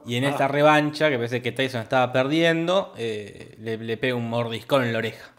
[0.05, 4.83] Y en esta revancha, que parece que Tyson estaba perdiendo, eh, le, pega un mordiscón
[4.83, 5.31] en la oreja.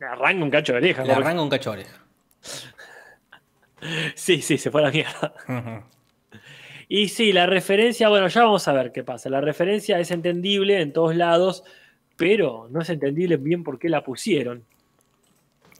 [0.00, 1.04] Le arranca un cacho de oreja.
[1.04, 2.00] Le arranca un cacho de oreja.
[4.14, 5.34] sí, sí, se fue a la mierda.
[6.96, 9.28] Y sí, la referencia, bueno, ya vamos a ver qué pasa.
[9.28, 11.64] La referencia es entendible en todos lados,
[12.14, 14.64] pero no es entendible bien por qué la pusieron.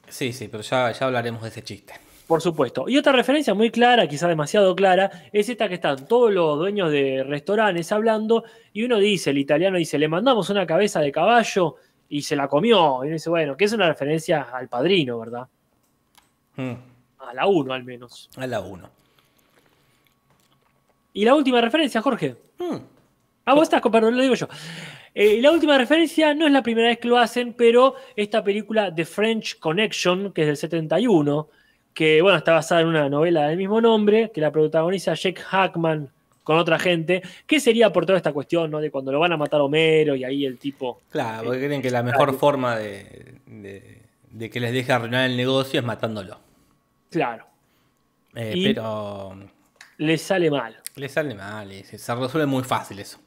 [0.08, 1.94] Sí, sí, pero ya, ya hablaremos de ese chiste.
[2.26, 2.88] Por supuesto.
[2.88, 6.90] Y otra referencia muy clara, quizás demasiado clara, es esta que están todos los dueños
[6.90, 8.42] de restaurantes hablando
[8.72, 11.76] y uno dice, el italiano dice, le mandamos una cabeza de caballo
[12.08, 13.04] y se la comió.
[13.04, 15.46] Y dice, bueno, que es una referencia al padrino, ¿verdad?
[16.56, 16.74] Hmm.
[17.20, 18.28] A la 1 al menos.
[18.36, 19.03] A la 1.
[21.14, 22.36] Y la última referencia, Jorge.
[22.58, 22.76] Hmm.
[23.46, 24.48] Ah, vos estás, perdón, lo digo yo.
[25.14, 28.92] Eh, la última referencia no es la primera vez que lo hacen, pero esta película
[28.92, 31.48] The French Connection, que es del 71,
[31.94, 36.10] que bueno, está basada en una novela del mismo nombre, que la protagoniza Jake Hackman
[36.42, 37.22] con otra gente.
[37.46, 38.80] ¿Qué sería por toda esta cuestión, ¿no?
[38.80, 41.00] De cuando lo van a matar a Homero y ahí el tipo.
[41.10, 45.78] Claro, porque creen que la mejor forma de, de, que les deje arruinar el negocio
[45.78, 46.38] es matándolo.
[47.10, 47.46] Claro.
[48.34, 49.38] Eh, pero.
[49.98, 50.76] Les sale mal.
[50.96, 53.18] Les sale mal, se resuelve muy fácil eso.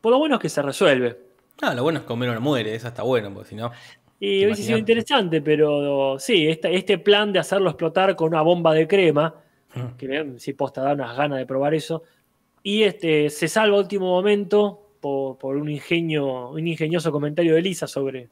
[0.00, 1.18] Por lo bueno es que se resuelve.
[1.60, 3.70] Ah, lo bueno es que Homero no muere, eso está bueno, porque si no.
[4.18, 8.72] Y hubiese sido interesante, pero sí, este, este plan de hacerlo explotar con una bomba
[8.72, 9.34] de crema
[9.98, 12.02] que si posta da unas ganas de probar eso.
[12.62, 17.86] Y este, se salva a último momento por, un ingenio, un ingenioso comentario de Lisa
[17.86, 18.28] sobre,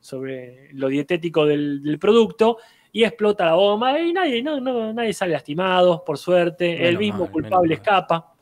[0.00, 2.58] sobre lo dietético del, producto.
[2.92, 4.60] Y explota la bomba y nadie, no,
[4.92, 6.88] nadie sale lastimado, por suerte.
[6.88, 8.34] el mismo culpable escapa.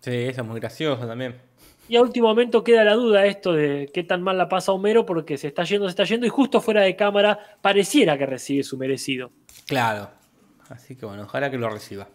[0.00, 1.36] Sí, eso es muy gracioso también.
[1.88, 5.04] Y a último momento queda la duda esto de qué tan mal la pasa Homero
[5.04, 8.62] porque se está yendo, se está yendo y justo fuera de cámara pareciera que recibe
[8.62, 9.30] su merecido.
[9.66, 10.08] Claro,
[10.72, 12.08] Así que bueno, ojalá que lo reciba.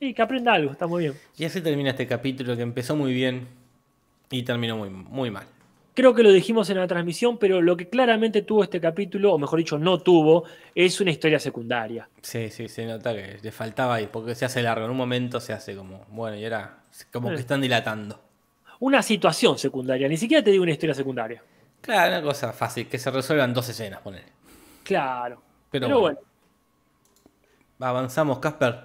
[0.00, 1.14] Y que aprenda algo, está muy bien.
[1.36, 3.46] Y así termina este capítulo que empezó muy bien
[4.30, 5.46] y terminó muy, muy mal.
[6.00, 9.38] Creo que lo dijimos en la transmisión, pero lo que claramente tuvo este capítulo, o
[9.38, 10.44] mejor dicho, no tuvo,
[10.74, 12.08] es una historia secundaria.
[12.22, 14.86] Sí, sí, se nota que le faltaba ahí, porque se hace largo.
[14.86, 17.40] En un momento se hace como, bueno, y ahora como que eh.
[17.40, 18.18] están dilatando.
[18.78, 21.44] Una situación secundaria, ni siquiera te digo una historia secundaria.
[21.82, 24.24] Claro, una cosa fácil, que se resuelvan dos escenas, poner.
[24.82, 25.42] Claro.
[25.70, 26.18] Pero, bueno
[27.78, 28.84] Avanzamos, Casper.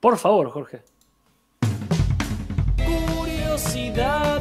[0.00, 0.82] Por favor, Jorge.
[2.84, 4.37] Curiosidades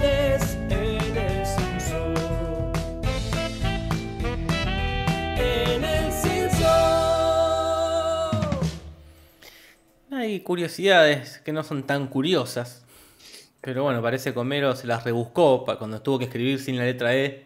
[10.27, 12.83] Hay curiosidades que no son tan curiosas.
[13.61, 17.15] Pero bueno, parece que Homero se las rebuscó cuando tuvo que escribir sin la letra
[17.15, 17.45] E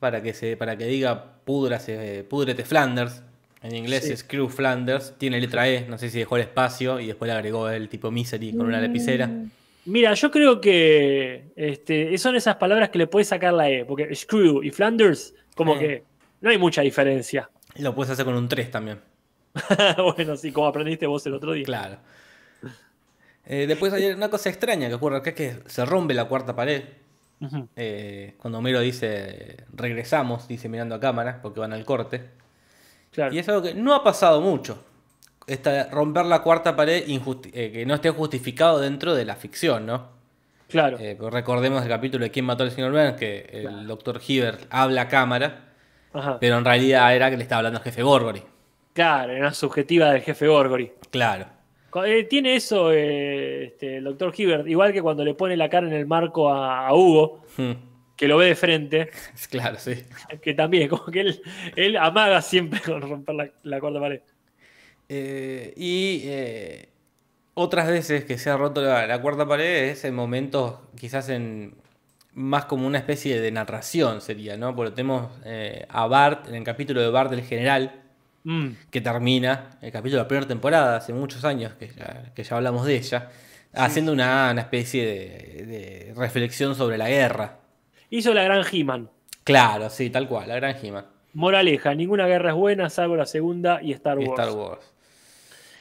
[0.00, 3.22] para que, se, para que diga púdrete Flanders.
[3.62, 7.06] En inglés es Screw Flanders, tiene letra E, no sé si dejó el espacio y
[7.06, 9.28] después le agregó el tipo Misery con una lapicera.
[9.28, 9.50] Mm.
[9.84, 14.12] Mira, yo creo que este, son esas palabras que le puedes sacar la E, porque
[14.12, 16.02] Screw y Flanders, como que
[16.40, 17.48] no hay mucha diferencia.
[17.76, 18.98] Lo puedes hacer con un 3 también.
[20.16, 21.64] bueno, sí, como aprendiste vos el otro día.
[21.64, 21.98] Claro.
[23.44, 26.82] Eh, después hay una cosa extraña que ocurre acá, que se rompe la cuarta pared.
[27.76, 32.30] Eh, cuando Homero dice regresamos, dice mirando a cámara, porque van al corte.
[33.30, 34.84] Y es algo que no ha pasado mucho.
[35.46, 40.16] Esta, romper la cuarta pared eh, que no esté justificado dentro de la ficción, ¿no?
[40.68, 40.98] Claro.
[40.98, 45.02] Eh, recordemos el capítulo de quién mató al señor Burns, que el doctor Hiver habla
[45.02, 45.72] a cámara,
[46.40, 48.42] pero en realidad era que le estaba hablando al jefe Gorgory.
[48.96, 50.90] Claro, era una subjetiva del jefe Gorgory.
[51.10, 51.46] Claro.
[52.04, 55.92] Eh, tiene eso este, el doctor Hibbert, igual que cuando le pone la cara en
[55.92, 57.42] el marco a, Hugo.
[57.56, 57.72] Hmm
[58.16, 59.10] que lo ve de frente.
[59.50, 60.04] Claro, sí.
[60.40, 61.42] Que también, como que él,
[61.76, 64.20] él amaga siempre con romper la, cuarta pared.
[65.08, 66.88] Eh, y eh,
[67.54, 71.74] otras veces que se ha roto la, cuarta pared es en momentos quizás en
[72.32, 74.74] más como una especie de narración sería, ¿no?
[74.74, 78.02] Porque tenemos eh, a Bart, en el capítulo de Bart del General,
[78.46, 78.90] mm.
[78.90, 82.96] que termina, el capítulo de la primera temporada, hace muchos años que ya, hablamos de
[82.96, 83.30] ella,
[83.74, 87.58] haciendo una, especie de reflexión sobre la guerra.
[88.08, 89.10] Hizo la gran He-Man.
[89.44, 91.06] Claro, sí, tal cual, la gran He-Man.
[91.34, 94.30] Moraleja, ninguna guerra es buena, salvo la segunda y Star Wars.
[94.30, 94.92] Star Wars.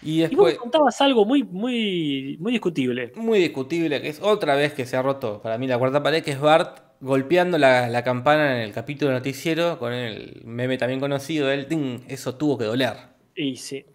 [0.02, 3.14] Y, después, y vos contabas algo muy, muy, muy discutible.
[3.16, 6.24] Muy discutible, que es otra vez que se ha roto para mí la cuarta pared,
[6.24, 11.52] que es Bart golpeando la, campana en el capítulo noticiero, con el meme también conocido,
[11.52, 11.68] el
[12.08, 12.94] eso tuvo que doler.
[13.36, 13.86] Y sí.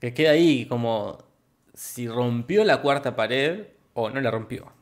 [0.00, 1.18] Que queda ahí como
[1.74, 4.72] si rompió la cuarta pared o no la rompió.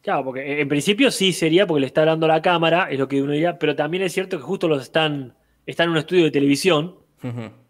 [0.00, 3.22] Claro, porque en principio sí sería porque le está dando la cámara, es lo que
[3.22, 6.30] uno diría, pero también es cierto que justo los están, están en un estudio de
[6.30, 6.96] televisión.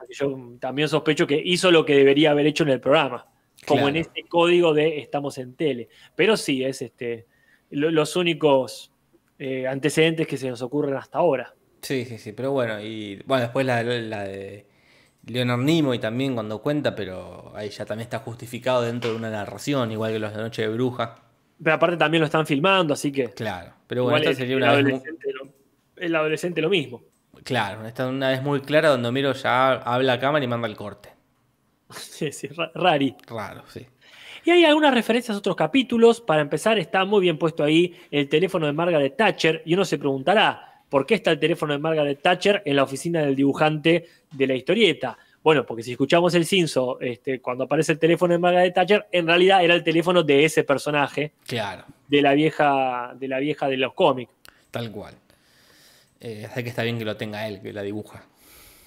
[0.09, 3.27] Yo también sospecho que hizo lo que debería haber hecho en el programa,
[3.67, 5.89] como en este código de estamos en tele.
[6.15, 7.27] Pero sí, es este
[7.73, 8.93] los únicos
[9.39, 11.55] eh, antecedentes que se nos ocurren hasta ahora.
[11.81, 14.67] Sí, sí, sí, pero bueno, y bueno, después la, la de
[15.27, 19.91] Leonard Nimoy también cuando cuenta, pero ahí ya también está justificado dentro de una narración,
[19.91, 21.17] igual que los de Noche de Bruja.
[21.63, 23.31] Pero aparte también lo están filmando, así que.
[23.31, 24.95] Claro, pero bueno, esta sería una el vez.
[24.95, 25.49] Adolescente lo,
[25.97, 27.03] el adolescente lo mismo.
[27.45, 30.69] Claro, esta es una vez muy clara donde Homero ya habla a cámara y manda
[30.69, 31.11] el corte.
[31.93, 33.15] Sí, sí, rari.
[33.27, 33.87] Raro, sí.
[34.45, 36.21] Y hay algunas referencias a otros capítulos.
[36.21, 39.63] Para empezar, está muy bien puesto ahí el teléfono de Margaret Thatcher.
[39.65, 43.21] Y uno se preguntará, ¿por qué está el teléfono de Margaret Thatcher en la oficina
[43.21, 45.17] del dibujante de la historieta?
[45.43, 49.27] Bueno, porque si escuchamos el cinzo, este, cuando aparece el teléfono de Margaret Thatcher, en
[49.27, 51.33] realidad era el teléfono de ese personaje.
[51.47, 51.85] Claro.
[52.09, 54.33] De la vieja de, la vieja de los cómics.
[54.71, 55.15] Tal cual.
[56.21, 58.25] Eh, que está bien que lo tenga él, que la dibuja.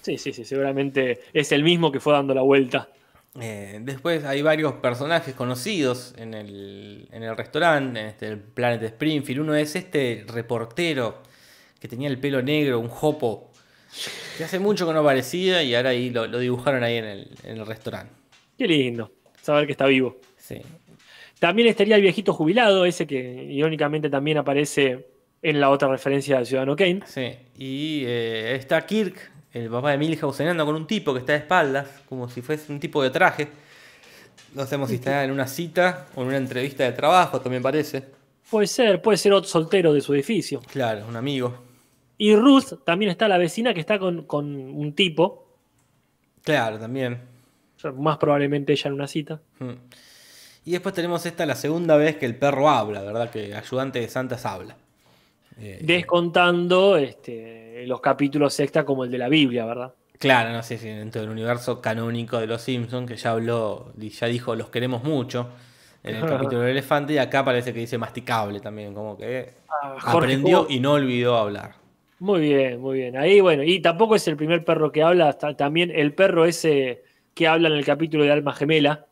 [0.01, 2.87] Sí, sí, sí, seguramente es el mismo que fue dando la vuelta.
[3.41, 8.81] Eh, después hay varios personajes conocidos en el, en el restaurante, en este, el Planet
[8.83, 9.41] Springfield.
[9.41, 11.21] Uno es este reportero
[11.79, 13.51] que tenía el pelo negro, un jopo,
[14.37, 17.57] que hace mucho que no aparecía y ahora ahí lo, dibujaron ahí en el, en
[17.57, 18.13] el restaurante.
[18.57, 19.11] Qué lindo,
[19.41, 20.17] saber que está vivo.
[20.37, 20.61] Sí.
[21.39, 23.19] También estaría el viejito jubilado, ese que
[23.49, 25.07] irónicamente también aparece
[25.41, 27.01] en la otra referencia de Ciudadano Kane.
[27.05, 31.31] Sí, y eh, está Kirk, el papá de Milhouse, cenando con un tipo que está
[31.31, 33.47] de espaldas, como si fuese un tipo de traje.
[34.53, 38.03] No sabemos si está en una cita o en una entrevista de trabajo, también parece.
[38.49, 40.61] Puede ser, puede ser otro soltero de su edificio.
[40.71, 41.57] Claro, un amigo.
[42.17, 45.47] Y Ruth también está la vecina que está con, un tipo.
[46.43, 47.21] Claro, también.
[47.95, 49.39] más probablemente ella en una cita.
[49.59, 49.71] Mm.
[50.65, 53.29] Y después tenemos esta la segunda vez que el perro habla, ¿verdad?
[53.29, 54.75] Que ayudante de Santas habla.
[55.57, 59.93] Eh, Descontando este, los capítulos extra como el de la Biblia, ¿verdad?
[60.17, 64.27] Claro, no sé si dentro del universo canónico de los Simpsons, que ya habló, ya
[64.27, 65.49] dijo los queremos mucho
[66.03, 69.97] en el capítulo del elefante, y acá parece que dice masticable también, como que ah,
[70.03, 71.75] aprendió y no olvidó hablar.
[72.19, 73.17] Muy bien, muy bien.
[73.17, 77.03] Ahí, bueno, y tampoco es el primer perro que habla, también el perro ese
[77.33, 79.07] que habla en el capítulo de Alma Gemela,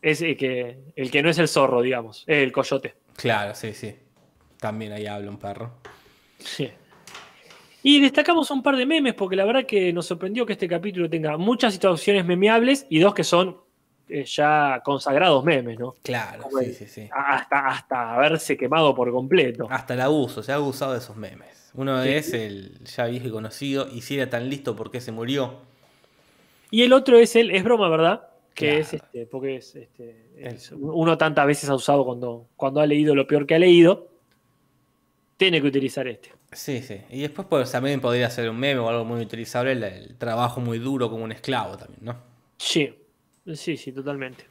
[0.00, 2.94] es el que, el que no es el zorro, digamos, el coyote.
[3.16, 3.94] Claro, sí, sí.
[4.62, 5.72] También ahí habla un perro.
[6.38, 6.70] Sí.
[7.82, 11.10] Y destacamos un par de memes, porque la verdad que nos sorprendió que este capítulo
[11.10, 13.56] tenga muchas situaciones memeables y dos que son
[14.08, 15.96] eh, ya consagrados memes, ¿no?
[16.04, 17.08] Claro, sí, sí, sí.
[17.12, 19.66] Hasta, hasta haberse quemado por completo.
[19.68, 21.72] Hasta el abuso, se ha abusado de esos memes.
[21.74, 25.10] Uno es el ya viejo y conocido, y si era tan listo, ¿por qué se
[25.10, 25.56] murió?
[26.70, 28.28] Y el otro es el, es broma, ¿verdad?
[28.54, 30.28] que es este, porque es, este,
[30.76, 34.11] uno tantas veces ha usado cuando, cuando ha leído lo peor que ha leído,
[35.42, 36.30] tiene que utilizar este.
[36.52, 37.00] Sí, sí.
[37.10, 40.78] Y después pues, también podría ser un meme o algo muy utilizable, el, trabajo muy
[40.78, 42.16] duro como un esclavo también, ¿no?
[42.56, 42.94] Sí,
[43.52, 44.44] sí, sí, totalmente.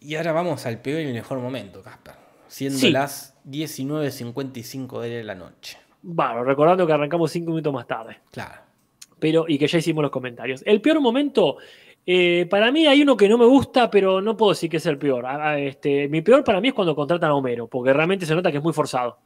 [0.00, 2.14] Y ahora vamos al peor y el mejor momento, Casper.
[2.48, 5.78] Siendo las 19.55 de la noche.
[6.02, 8.18] Bueno, recordando que arrancamos 5 minutos más tarde.
[8.32, 8.60] Claro.
[9.20, 10.64] Pero, y que ya hicimos los comentarios.
[10.66, 11.58] El peor momento
[12.04, 14.86] eh, para mí hay uno que no me gusta, pero no puedo decir que es
[14.86, 15.24] el peor.
[15.24, 18.34] Ah, ah, este, mi peor para mí es cuando contratan a Homero, porque realmente se
[18.34, 19.18] nota que es muy forzado.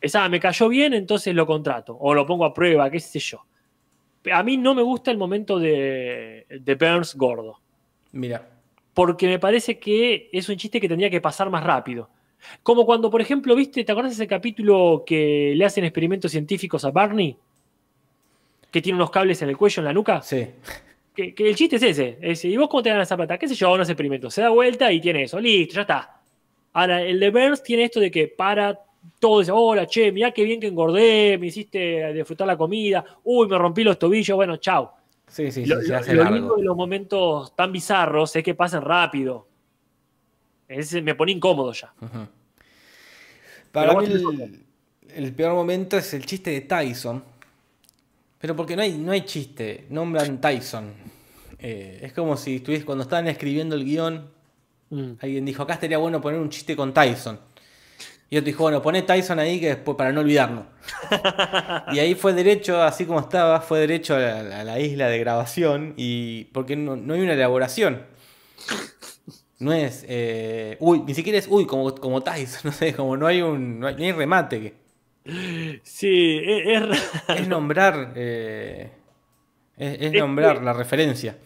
[0.00, 1.96] Esa me cayó bien, entonces lo contrato.
[2.00, 3.44] O lo pongo a prueba, qué sé yo.
[4.32, 7.60] A mí no me gusta el momento de, de Burns gordo.
[8.10, 8.48] Mira.
[8.94, 12.10] Porque me parece que es un chiste que tendría que pasar más rápido.
[12.64, 16.90] Como cuando, por ejemplo, viste, ¿te acuerdas ese capítulo que le hacen experimentos científicos a
[16.90, 17.36] Barney?
[18.72, 20.20] Que tiene unos cables en el cuello, en la nuca.
[20.22, 20.48] Sí
[21.14, 23.38] que, el chiste es ese, ¿Y vos cómo te ganas esa plata?
[23.38, 23.76] ¿Qué sé yo?
[23.76, 24.30] No hace experimento.
[24.30, 25.38] Se da vuelta y tiene eso.
[25.38, 26.20] Listo, ya está.
[26.72, 28.78] Ahora, el de Burns tiene esto de que para
[29.18, 33.48] todo, dice, hola, che, mirá qué bien que engordé, me hiciste disfrutar la comida, uy,
[33.48, 34.94] me rompí los tobillos, bueno, chao.
[35.26, 38.82] Sí, sí, lo, se hace lo lindo de los momentos tan bizarros es que pasen
[38.82, 39.46] rápido.
[40.68, 41.92] Ese me pone incómodo ya.
[43.70, 44.64] Para mí el,
[45.08, 47.22] el, peor momento es el chiste de Tyson,
[48.42, 50.92] pero porque no hay, no hay chiste, nombran Tyson.
[51.60, 54.28] Eh, es como si estuviese, cuando estaban escribiendo el guion,
[54.90, 55.12] mm.
[55.20, 57.38] alguien dijo, acá estaría bueno poner un chiste con Tyson.
[58.28, 60.64] Y otro dijo, bueno, poné Tyson ahí que después para no olvidarnos.
[61.92, 65.94] y ahí fue derecho, así como estaba, fue derecho a la, isla de grabación.
[65.96, 68.02] Y porque no, hay una elaboración.
[69.60, 73.28] No es, eh, uy, ni siquiera es, uy, como, como Tyson, no sé, como no
[73.28, 74.74] hay un, no hay, remate.
[75.82, 78.12] Sí, e-, es, es nombrar.
[78.16, 78.90] Eh,
[79.76, 81.36] es, nombrar la referencia.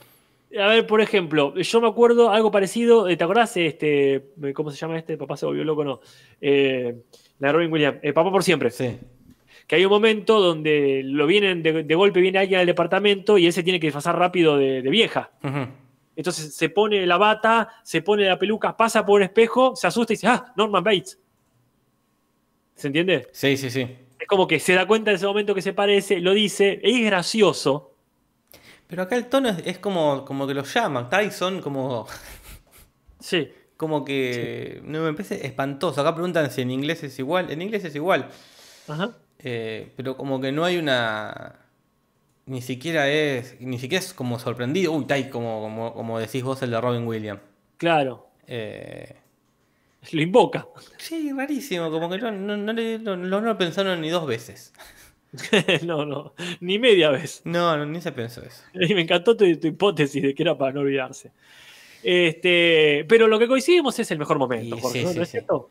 [0.58, 3.08] A ver, por ejemplo, yo me acuerdo algo parecido.
[3.08, 3.56] Eh, ¿Te acordás?
[3.56, 5.16] Este, ¿Cómo se llama este?
[5.16, 6.00] Papá se volvió loco, ¿no?
[6.40, 7.02] Eh,
[7.38, 7.98] la Robin Williams.
[8.14, 8.70] Papá por siempre.
[8.70, 8.98] Sí.
[9.66, 13.52] Que hay un momento donde lo vienen de, golpe, viene alguien al departamento y él
[13.52, 15.32] se tiene que disfrazar rápido de, vieja.
[16.14, 20.12] Entonces se pone la bata, se pone la peluca, pasa por un espejo, se asusta
[20.12, 21.18] y dice, ah, Norman Bates.
[22.76, 23.26] ¿Se entiende?
[23.32, 23.88] Sí, sí, sí.
[24.18, 27.04] Es como que se da cuenta en ese momento que se parece, lo dice, es
[27.04, 27.94] gracioso.
[28.86, 32.06] Pero acá el tono es, como, como que lo llaman, Tyson, como.
[33.18, 33.50] Sí.
[33.76, 34.80] Como que.
[34.84, 36.00] No me parece espantoso.
[36.00, 37.50] Acá preguntan si en inglés es igual.
[37.50, 38.28] En inglés es igual.
[38.88, 39.16] Ajá.
[39.38, 41.56] Eh, pero como que no hay una.
[42.46, 43.60] Ni siquiera es.
[43.60, 44.92] Ni siquiera es como sorprendido.
[44.92, 47.40] Uy, Ty, como, como, como decís vos el de Robin Williams.
[47.76, 48.28] Claro.
[48.46, 49.16] Eh,
[50.12, 50.66] lo invoca.
[50.98, 54.72] Sí, rarísimo, como que no, no, lo pensaron ni dos veces.
[55.84, 57.42] no, no, ni media vez.
[57.44, 58.62] No, ni se pensó eso.
[58.74, 61.32] Y me encantó tu, hipótesis de que era para no olvidarse.
[62.02, 64.78] Este, pero lo que coincidimos es el mejor momento,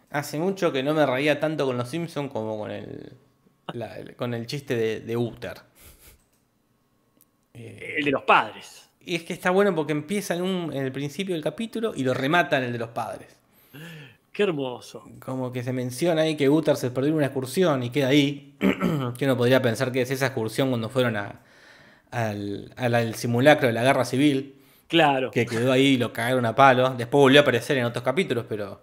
[0.09, 3.13] Hace mucho que no me reía tanto con los Simpsons como con el,
[4.17, 5.57] con el chiste de, de Uther.
[7.53, 8.89] el de los padres.
[8.99, 12.03] Y es que está bueno porque empieza en, un, en el principio del capítulo y
[12.03, 13.39] lo remata en el de los padres.
[14.35, 15.05] Qué hermoso.
[15.23, 18.53] Como que se menciona ahí que Uther se perdió una excursión y queda ahí.
[19.17, 21.39] que uno podría pensar que es esa excursión cuando fueron a,
[22.11, 24.55] al, al simulacro de la guerra civil.
[24.89, 25.31] Claro.
[25.31, 26.89] Que quedó ahí y lo cagaron a palo.
[26.89, 28.81] Después volvió a aparecer en otros capítulos, pero.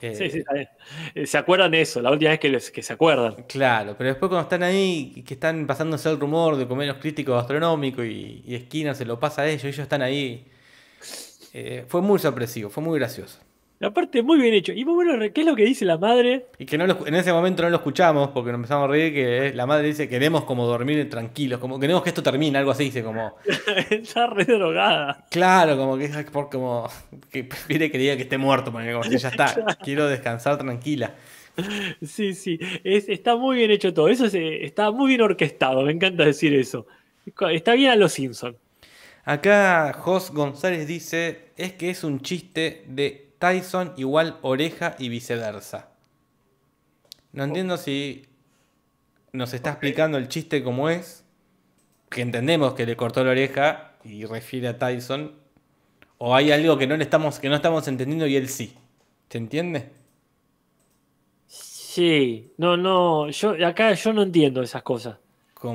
[0.00, 0.42] sí, sí,
[1.14, 3.44] eh, Se acuerdan de eso, la última vez que, que se acuerdan.
[3.46, 7.36] Claro, pero después cuando están ahí, que están pasándose el rumor de comer los críticos
[7.36, 10.50] gastronómicos y, y Skinner se lo pasa a ellos, ellos están ahí.
[11.52, 13.38] Eh, fue muy sorpresivo, fue muy gracioso.
[13.80, 14.72] Aparte, muy bien hecho.
[14.72, 16.46] Y muy bueno, ¿qué es lo que dice la madre?
[16.58, 19.52] Y que no en ese momento no lo escuchamos porque nos empezamos a reír que
[19.54, 23.04] la madre dice queremos como dormir tranquilos, como queremos que esto termine, algo así, dice
[23.04, 23.36] como...
[23.90, 25.26] Está re drogada.
[25.30, 26.88] Claro, como que es por como
[27.30, 29.54] que prefiere que diga que esté muerto, porque como ya está,
[29.84, 31.14] quiero descansar tranquila.
[32.04, 36.54] Sí, sí, está muy bien hecho todo, eso está muy bien orquestado, me encanta decir
[36.54, 36.86] eso.
[37.50, 38.56] Está bien a los Simpsons.
[39.24, 45.88] Acá Jos González dice, es que es un chiste de Tyson igual oreja y viceversa.
[47.32, 48.26] No entiendo si
[49.32, 51.24] nos está explicando el chiste como es,
[52.10, 55.32] que entendemos que le cortó la oreja y refiere a Tyson,
[56.18, 58.74] o hay algo que no le estamos que no estamos entendiendo y él sí.
[59.28, 59.90] ¿Se entiende?
[61.46, 65.18] Sí, no, no, yo acá yo no entiendo esas cosas.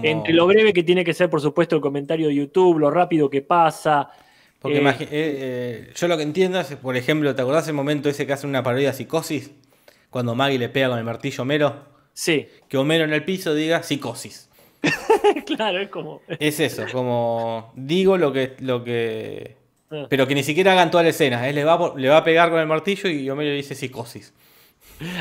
[0.01, 3.29] Entre lo breve que tiene que ser, por supuesto, el comentario de YouTube, lo rápido
[3.29, 4.09] que pasa,
[4.63, 8.07] porque eh, eh, eh, yo lo que entiendo es, por ejemplo, ¿te acordás el momento
[8.07, 9.51] ese que hacen una parodia de psicosis?
[10.09, 11.85] Cuando Maggie le pega con el martillo a Homero.
[12.13, 12.47] Sí.
[12.69, 14.49] Que Homero en el piso diga psicosis.
[15.45, 16.21] claro, es como.
[16.39, 18.55] Es eso, como digo lo que.
[18.59, 19.57] Lo que
[19.91, 20.05] ah.
[20.09, 21.45] Pero que ni siquiera hagan toda la escena.
[21.49, 24.33] Él le va, le va a pegar con el martillo y Homero dice psicosis.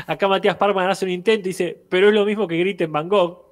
[0.07, 2.93] Acá Matías Parman hace un intento y dice, pero es lo mismo que grite en
[2.93, 3.43] Van Gogh.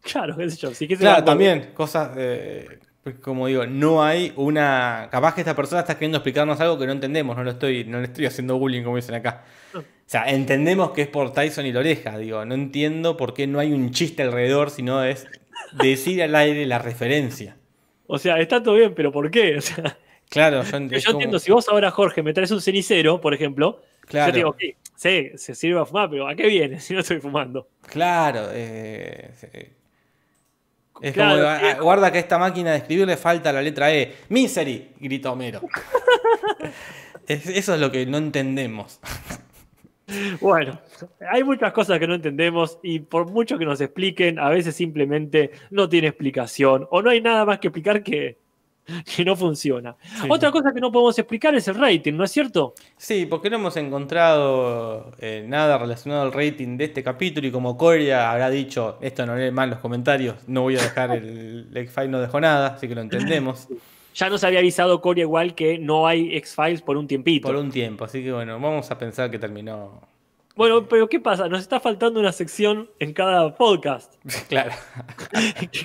[0.00, 0.72] Claro, qué sé yo.
[0.72, 2.16] Si claro, también, cosas.
[3.02, 5.08] Pues como digo, no hay una.
[5.10, 7.98] Capaz que esta persona está queriendo explicarnos algo que no entendemos, no lo estoy, no
[7.98, 9.44] le estoy haciendo bullying como dicen acá.
[9.74, 13.46] O sea, entendemos que es por Tyson y la oreja, digo, no entiendo por qué
[13.46, 15.26] no hay un chiste alrededor, sino es
[15.72, 17.56] decir al aire la referencia.
[18.06, 19.58] O sea, está todo bien, pero ¿por qué?
[20.28, 20.76] claro, yo,
[21.10, 24.28] entiendo, si vos ahora, Jorge, me traes un cenicero, por ejemplo, claro.
[24.28, 24.62] yo te digo, ok,
[24.94, 27.68] sí, se sirve a fumar, pero ¿a qué viene si no estoy fumando?
[27.88, 29.72] Claro, eh,
[31.00, 34.14] es como, ah, guarda que a esta máquina de escribir le falta la letra E.
[34.28, 35.60] Misery, gritó Homero.
[37.26, 39.00] eso es lo que no entendemos.
[40.40, 40.78] Bueno,
[41.30, 45.52] hay muchas cosas que no entendemos y por mucho que nos expliquen, a veces simplemente
[45.70, 48.36] no tiene explicación o no hay nada más que explicar que,
[49.16, 49.96] que no funciona.
[50.28, 52.74] Otra cosa que no podemos explicar es el rating, ¿no es cierto?
[52.96, 57.76] Sí, porque no hemos encontrado eh, nada relacionado al rating de este capítulo y como
[57.76, 62.10] Coria habrá dicho, esto no lee mal los comentarios, no voy a dejar el X-Files,
[62.10, 63.68] no dejó nada, así que lo entendemos.
[64.14, 67.48] Ya nos había avisado Coria igual que no hay X-Files por un tiempito.
[67.48, 70.02] Por un tiempo, así que bueno, vamos a pensar que terminó
[70.56, 71.48] bueno, pero ¿qué pasa?
[71.48, 74.14] Nos está faltando una sección en cada podcast.
[74.48, 74.72] Claro.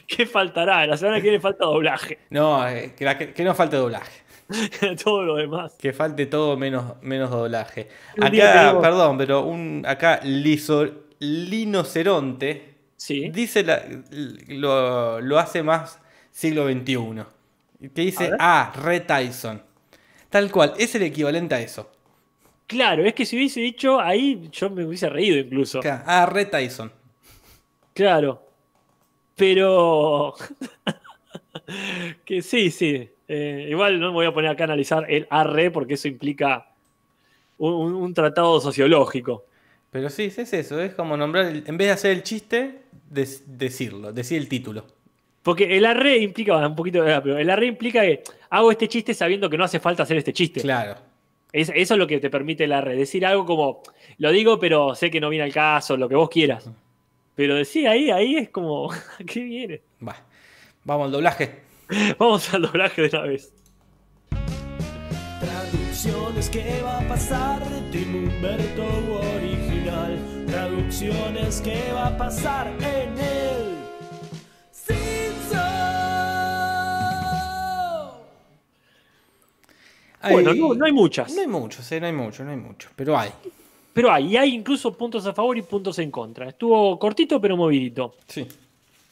[0.08, 0.86] ¿Qué, faltará?
[0.86, 2.20] La semana que viene falta doblaje.
[2.30, 4.24] No, eh, que, que, no falte doblaje.
[5.04, 5.76] todo lo demás.
[5.80, 7.88] Que falte todo menos, menos doblaje.
[8.20, 10.20] Acá, perdón, pero un acá
[11.20, 13.30] Linoceronte ¿Sí?
[13.30, 13.64] dice
[14.48, 16.00] lo, lo, hace más
[16.32, 17.24] siglo XXI.
[17.94, 19.62] Que dice, ah, Re Tyson.
[20.30, 21.92] Tal cual, es el equivalente a eso.
[22.68, 25.80] Claro, es que si hubiese dicho ahí, yo me hubiese reído incluso.
[25.86, 26.92] Ah, Red Tyson.
[27.94, 28.44] Claro.
[29.36, 30.36] Pero.
[32.26, 33.10] que sí, sí.
[33.30, 36.68] Eh, igual no me voy a poner acá a analizar el arre porque eso implica
[37.58, 39.46] un, tratado sociológico.
[39.90, 44.38] Pero sí, es eso, es como nombrar, en vez de hacer el chiste, decirlo, decir
[44.38, 44.86] el título.
[45.42, 49.50] Porque el arre implica, un poquito, pero el arre implica que hago este chiste sabiendo
[49.50, 50.62] que no hace falta hacer este chiste.
[50.62, 51.07] Claro
[51.58, 52.98] eso es lo que te permite la red.
[52.98, 53.82] Decir algo como,
[54.18, 56.70] lo digo, pero sé que no viene al caso, lo que vos quieras.
[57.36, 58.90] Pero decir ahí, ahí es como,
[59.28, 59.82] qué viene?
[60.84, 61.62] Vamos al doblaje.
[62.20, 63.54] Vamos al doblaje de una vez.
[65.40, 67.62] Traducciones, ¿qué va a pasar?
[67.92, 68.86] Tim Humberto
[69.36, 70.20] original.
[70.48, 73.77] Traducciones, ¿qué va a pasar en él?
[80.32, 81.34] Bueno, no, hay muchas.
[81.34, 83.30] No hay muchos, no hay muchos, no hay muchos, pero hay.
[83.94, 86.50] Pero hay, y hay incluso puntos a favor y puntos en contra.
[86.50, 88.16] Estuvo cortito pero movidito.
[88.28, 88.46] Sí.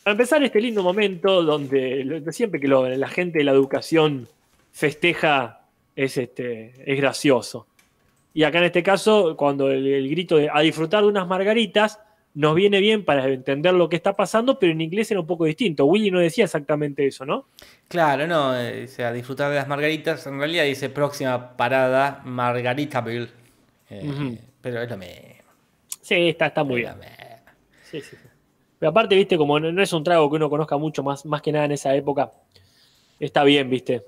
[0.03, 4.27] Para empezar este lindo momento donde siempre que la gente de la educación
[4.71, 5.61] festeja
[5.95, 7.65] es, este, es gracioso.
[8.35, 11.99] Y acá en este caso, cuando el, grito de a disfrutar de unas margaritas,
[12.35, 15.45] nos viene bien para entender lo que está pasando, pero en inglés era un poco
[15.45, 15.85] distinto.
[15.85, 17.47] Willy no decía exactamente eso, ¿no?
[17.87, 20.27] Claro, no, eh, dice a disfrutar de las margaritas.
[20.27, 23.29] En realidad dice próxima parada, Margaritaville.
[23.89, 25.15] Eh, Pero es lo mismo.
[26.01, 26.95] Sí, está, está muy bien.
[27.89, 28.17] Sí, sí,
[28.79, 31.51] Pero aparte, viste, como no, es un trago que uno conozca mucho, más, más que
[31.53, 32.31] nada en esa época,
[33.19, 34.03] está bien, viste,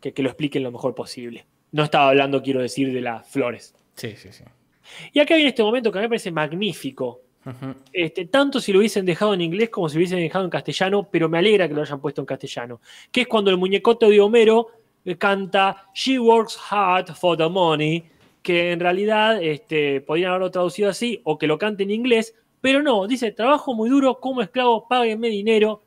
[0.00, 1.44] que, que lo expliquen lo mejor posible.
[1.72, 3.74] No estaba hablando, quiero decir, de las flores.
[3.96, 4.44] Sí, sí, sí.
[5.12, 7.20] Y acá viene este momento que a mí me parece magnífico.
[7.92, 11.08] Este, tanto si lo hubiesen dejado en inglés como si lo hubiesen dejado en castellano,
[11.10, 12.80] pero me alegra que lo hayan puesto en castellano.
[13.10, 14.68] Que es cuando el muñecote de Homero
[15.04, 18.04] eh, canta She works hard for the money,
[18.42, 22.82] que en realidad este, podrían haberlo traducido así, o que lo cante en inglés, pero
[22.82, 25.82] no, dice, trabajo muy duro como esclavo, páguenme dinero,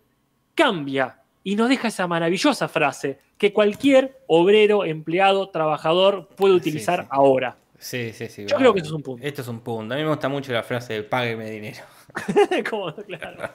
[0.53, 1.21] cambia.
[1.43, 7.57] Y nos deja esa maravillosa frase que cualquier obrero, empleado, trabajador puede utilizar ahora.
[7.79, 8.45] Sí, sí, sí.
[8.47, 9.25] Yo creo que esto es un punto.
[9.25, 9.93] Esto es un punto.
[9.93, 11.83] A mí me gusta mucho la frase de págueme dinero.
[12.69, 12.93] ¿Cómo?
[12.93, 13.51] Claro.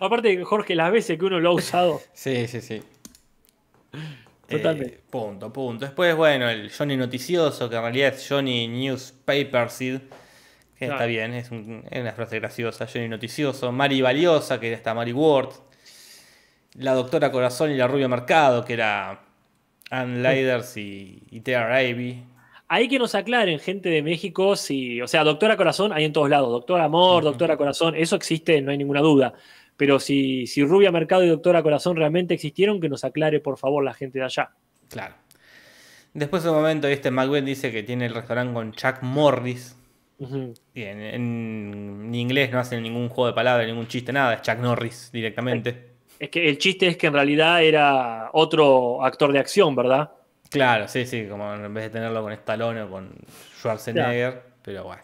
[0.00, 2.00] Aparte, Jorge, las veces que uno lo ha usado.
[2.12, 2.82] sí, sí, sí.
[4.48, 4.94] Totalmente.
[4.94, 5.84] Eh, punto, punto.
[5.84, 10.00] Después, bueno, el Johnny Noticioso, que en realidad es Johnny Newspaper Seed.
[10.76, 12.88] Que está bien, es, una frase graciosa.
[12.92, 13.70] Johnny Noticioso.
[13.70, 15.50] Mari Valiosa, que era esta Mari Ward.
[16.74, 19.20] La Doctora Corazón y la Rubia Mercado, que era
[19.90, 21.68] Ann Leiders y, y Thea
[22.72, 26.30] hay que nos aclaren, gente de México, si, o sea, Doctora Corazón hay en todos
[26.30, 29.34] lados, Doctor Amor, Doctora Corazón, eso existe, no hay ninguna duda.
[29.76, 33.84] Pero si, si Rubia Mercado y Doctora Corazón realmente existieron, que nos aclare, por favor,
[33.84, 34.52] la gente de allá.
[34.88, 35.14] Claro.
[36.14, 39.76] Después de un momento, este McBeth dice que tiene el restaurante con Chuck Morris.
[40.74, 45.10] y en, inglés no hacen ningún juego de palabras, ningún chiste, nada, es Chuck Norris
[45.12, 45.90] directamente.
[46.18, 50.10] Es que el chiste es que en realidad era otro actor de acción, ¿verdad?
[50.52, 53.10] Claro, sí, sí, como en vez de tenerlo con Stallone o con
[53.58, 55.02] Schwarzenegger, pero bueno.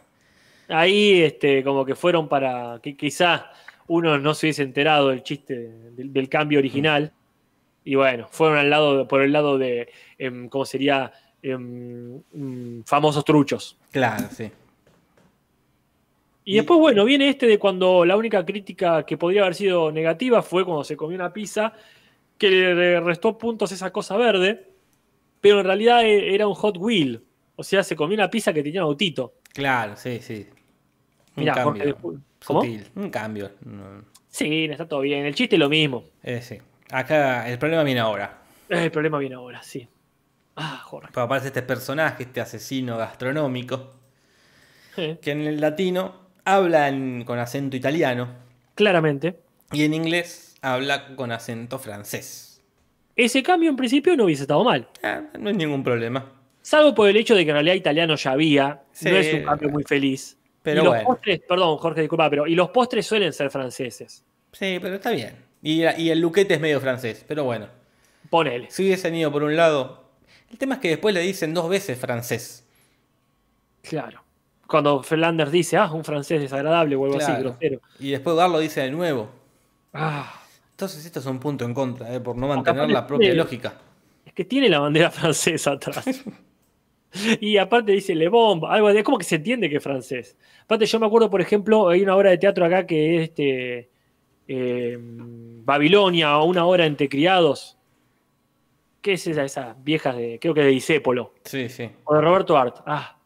[0.68, 3.44] Ahí este, como que fueron para que quizás
[3.86, 7.12] uno no se hubiese enterado del chiste del, cambio original.
[7.82, 9.88] Y bueno, fueron al lado, por el lado de,
[10.18, 11.11] em, ¿cómo sería?
[11.40, 13.78] Em, mm, famosos truchos.
[13.90, 14.51] Claro, sí.
[16.44, 20.42] Y, después, bueno, viene este de cuando la única crítica que podría haber sido negativa
[20.42, 21.72] fue cuando se comió una pizza
[22.36, 24.68] que le restó puntos esa cosa verde
[25.41, 27.24] pero en realidad e, era un Hot Wheel.
[27.57, 29.34] O sea, se comió una pizza que tenía un autito.
[29.53, 30.47] Claro, sí, sí.
[31.36, 31.97] Un cambio.
[32.45, 32.62] ¿Cómo?
[32.95, 33.51] Un cambio.
[34.28, 35.26] Sí, está todo bien.
[35.26, 36.05] El chiste es lo mismo.
[36.22, 36.59] Eh, sí.
[36.91, 38.43] Acá el problema viene ahora.
[38.68, 39.89] El problema viene ahora, sí.
[40.57, 41.11] Ah, Jorge.
[41.12, 43.95] Pues aparece este personaje, este asesino gastronómico,
[44.97, 46.14] que en el latino
[46.45, 46.93] habla
[47.24, 48.28] con acento italiano.
[48.74, 49.39] Claramente.
[49.72, 52.47] Y en inglés habla con acento francés.
[53.19, 54.89] Ese cambio en principio no hubiese estado mal.
[55.03, 56.25] Ah, no hay ningún problema.
[56.62, 58.85] Salvo por el hecho de que en realidad italiano ya había.
[59.03, 60.39] No es un cambio muy feliz.
[60.62, 64.25] Pero y los postres, perdón, Jorge, disculpa, pero y los postres suelen ser franceses.
[64.53, 65.35] Sí, pero está bien.
[65.61, 67.66] Y, el luquete es medio francés, pero bueno.
[68.31, 68.71] Ponele.
[68.71, 70.05] Si hubiesen ido por un lado.
[70.49, 72.64] El tema es que después le dicen dos veces francés.
[73.83, 74.23] Claro.
[74.69, 77.81] Cuando Flanders dice, ah, un francés desagradable o algo así, grosero.
[77.99, 79.29] Y después Darlo dice de nuevo.
[79.93, 80.45] Ah.
[80.79, 82.20] Entonces esto es un punto en contra, ¿eh?
[82.20, 83.74] por no mantener la propia lógica.
[84.24, 86.22] Es que tiene la bandera francesa atrás.
[87.41, 90.37] y aparte dice Le Bombe, algo de, como que se entiende que es francés.
[90.62, 93.91] Aparte yo me acuerdo, por ejemplo, hay una obra de teatro acá que es este,
[94.47, 97.76] em, Babilonia o una obra entre criados.
[99.01, 101.35] ¿Qué es esa, esa vieja de, creo que de Disépolo?
[101.43, 101.91] Sí, sí.
[102.05, 102.76] O de Roberto Art.
[102.87, 103.18] Ah.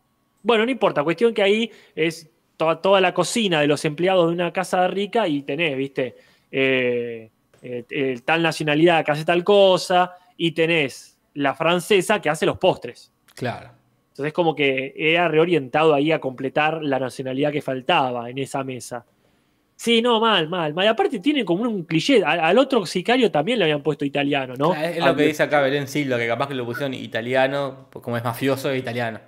[0.42, 4.32] Bueno, no importa, cuestión que ahí es toda, toda la cocina de los empleados de
[4.32, 6.16] una casa rica y tenés, viste,
[6.50, 7.30] eh,
[7.62, 13.12] eh, tal nacionalidad que hace tal cosa, y tenés la francesa que hace los postres.
[13.34, 13.70] Claro.
[14.10, 19.06] Entonces como que era reorientado ahí a completar la nacionalidad que faltaba en esa mesa.
[19.74, 20.86] Sí, no, mal, mal, mal.
[20.86, 22.22] aparte tiene como un cliché.
[22.22, 24.74] Al, otro sicario también le habían puesto italiano, ¿no?
[24.74, 28.16] es lo que dice acá Belén Silva, que capaz que lo pusieron italiano, pues como
[28.16, 29.18] es mafioso, es italiano.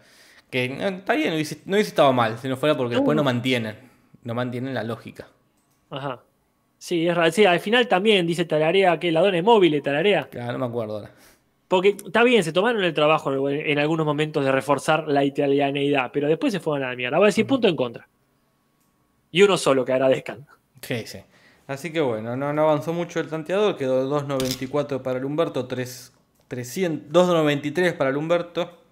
[0.51, 3.77] Que está bien, no hubiese, no estado mal, si no fuera porque después no mantienen.
[4.23, 5.27] No mantienen la lógica.
[5.91, 6.21] Ajá.
[6.85, 7.33] Sí, es raro.
[7.33, 10.29] Sí, al final también dice Tararea que la dona es móvil, Tararea.
[10.29, 11.11] Claro, no me acuerdo ahora.
[11.67, 16.29] Porque está bien, se tomaron el trabajo en algunos momentos de reforzar la italianeidad, pero
[16.29, 17.19] después se fueron a la mierda.
[17.19, 18.07] Va a decir punto en contra.
[19.31, 20.47] Y uno solo que agradezcan.
[20.83, 21.21] Sí, sí.
[21.67, 28.11] Así que bueno, no, avanzó mucho el tanteador, quedó 2.94 para el Humberto, 2.93 para
[28.11, 28.83] el Humberto,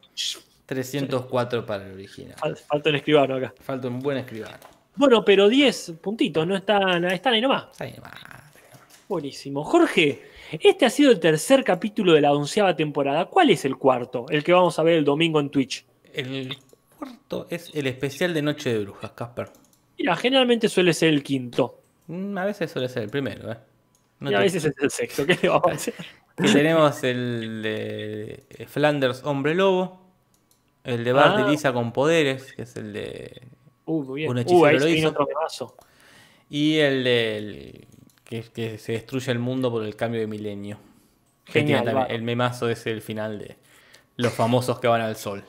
[0.64, 2.36] 304 para el original.
[2.66, 3.52] Falta un escribano acá.
[3.60, 4.80] Falta un buen escribano.
[4.96, 7.66] Bueno, pero 10 puntitos, no están, están ahí nomás.
[7.80, 8.12] ahí nomás.
[9.08, 9.64] Buenísimo.
[9.64, 10.22] Jorge,
[10.52, 13.26] este ha sido el tercer capítulo de la onceava temporada.
[13.26, 14.26] ¿Cuál es el cuarto?
[14.28, 15.84] El que vamos a ver el domingo en Twitch.
[16.12, 16.56] El
[16.98, 19.50] cuarto es el especial de Noche de Brujas, Casper.
[19.98, 21.80] Mira, generalmente suele ser el quinto.
[22.06, 23.58] Mm, A veces suele ser el primero, ¿eh?
[24.20, 25.26] No y a te- veces es el sexto.
[25.26, 25.94] ¿Qué le vamos a hacer?
[26.36, 30.00] tenemos el de Flanders Hombre Lobo,
[30.84, 31.44] el de Bart Ah.
[31.46, 33.42] y Lisa con poderes, que es el de...
[33.86, 34.30] Uh, muy bien.
[34.30, 35.08] Un Uh, hechicero ahí lo hizo.
[35.08, 35.26] otro.
[36.50, 37.86] Y el del...
[38.24, 40.78] Que, que se destruye el mundo por el cambio de milenio.
[41.44, 43.56] Genial, también- el memazo es el final de
[44.16, 45.44] los famosos que van al sol.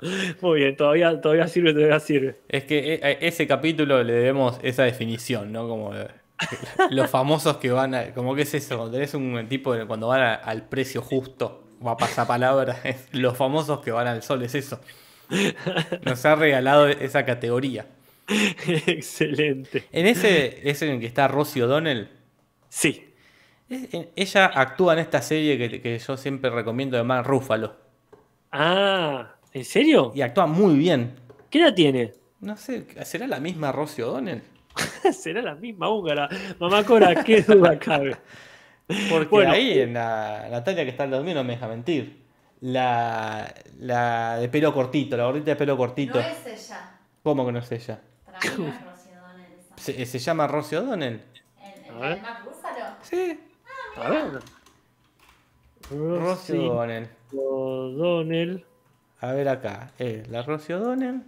[0.40, 2.36] Muy bien, todavía, todavía sirve, todavía sirve.
[2.48, 5.68] Es que eh, a ese capítulo le debemos esa definición, ¿no?
[5.68, 6.08] Como eh,
[6.90, 8.12] los famosos que van a.
[8.12, 11.62] Como que es eso, cuando tenés un tipo de, cuando van a- al precio justo,
[11.86, 14.80] va a pasar palabra, es los famosos que van al sol, es eso.
[16.04, 17.86] Nos ha regalado esa categoría.
[18.86, 19.84] Excelente.
[19.92, 22.08] En ese es en el que está Rosie O'Donnell.
[22.68, 23.04] Sí.
[23.68, 27.76] es- en- Ella actúa en esta serie que, que yo siempre recomiendo de Mark Ruffalo.
[28.52, 30.12] Ah, ¿en serio?
[30.14, 31.14] Y actúa muy bien.
[31.50, 32.12] ¿Qué edad tiene?
[32.40, 34.42] No sé, ¿será la misma Rosie O'Donnell?
[35.12, 36.28] Será la misma húngara.
[36.58, 38.16] Mamá Cora, qué duda cabe.
[39.08, 39.52] Porque Bueno.
[39.52, 42.23] ahí en la Natalia que está al lado mío no me deja mentir.
[42.64, 46.18] La, la de pelo cortito, la gordita de pelo cortito.
[46.18, 46.98] No es ella.
[47.22, 48.00] ¿Cómo que no es ella?
[48.42, 48.74] Mí no es.
[49.76, 51.20] ¿Se, se llama Rosie O'Donnell?
[51.60, 52.96] ¿El, el, Ruffalo?
[53.02, 53.38] Sí,
[53.96, 54.40] A ver.
[55.90, 57.08] Rosie O'Donnell.
[57.36, 58.64] O'Donnell.
[59.20, 61.22] A ver acá, eh, la Rosie O'Donnell.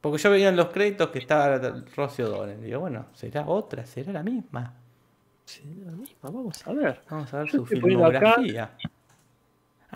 [0.00, 1.56] Porque yo veía en los créditos que estaba
[1.94, 2.60] Rosie O'Donnell.
[2.60, 4.74] Digo, bueno, será otra, será la misma.
[5.44, 7.00] Sí, la misma, vamos a ver.
[7.08, 8.36] Vamos a ver Yo su acá.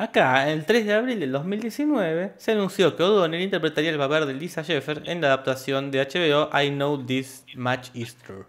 [0.01, 4.35] Acá, el 3 de abril del 2019, se anunció que O'Donnell interpretaría el papel de
[4.35, 8.45] Lisa Sheffer en la adaptación de HBO I Know This Much Is True.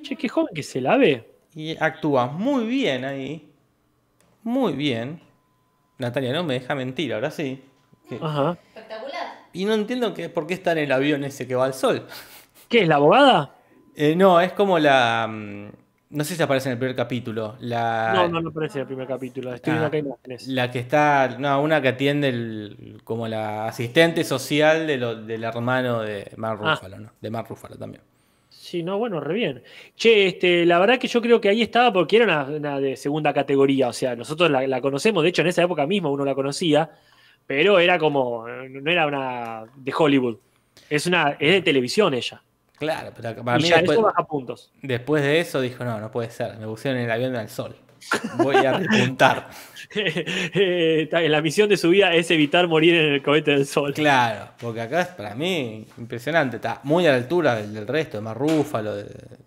[0.00, 1.28] Che, qué joven que se la ve.
[1.56, 3.52] Y actúa muy bien ahí.
[4.44, 5.20] Muy bien.
[5.98, 7.60] Natalia no me deja mentir, ahora sí.
[8.20, 8.56] Ajá.
[8.76, 9.40] Espectacular.
[9.52, 12.06] Y no entiendo que, por qué está en el avión ese que va al sol.
[12.68, 13.56] ¿Qué es la abogada?
[13.96, 15.72] Eh, no, es como la...
[16.10, 17.56] No sé si aparece en el primer capítulo.
[17.60, 19.52] La, No, no, no aparece en el primer capítulo.
[19.52, 19.86] Estoy Ah.
[19.86, 20.48] acá imágenes.
[20.48, 25.44] La que está, no, una que atiende el, como la asistente social de lo- del
[25.44, 26.74] hermano de Mark Ah.
[26.76, 27.10] Ruffalo, ¿no?
[27.20, 28.02] De Mark Ruffalo también.
[28.48, 29.62] Sí, no, bueno, re bien.
[29.96, 32.96] Che, este, la verdad que yo creo que ahí estaba porque era una, una de
[32.96, 33.88] segunda categoría.
[33.88, 36.90] O sea, nosotros la, la conocemos, de hecho, en esa época misma uno la conocía,
[37.46, 40.36] pero era como, no era una de Hollywood.
[40.88, 42.42] Es una, es de televisión ella.
[42.78, 44.72] Claro, pero para y mí ya después, eso baja puntos.
[44.82, 47.74] después de eso dijo, no, no puede ser, me pusieron en el avión al sol.
[48.38, 49.48] Voy a repuntar.
[49.94, 53.94] Eh, la misión de su vida es evitar morir en el cohete del sol.
[53.94, 58.20] claro, porque acá es para mí impresionante, está muy a la altura del, del resto,
[58.20, 58.24] de
[59.04, 59.04] de-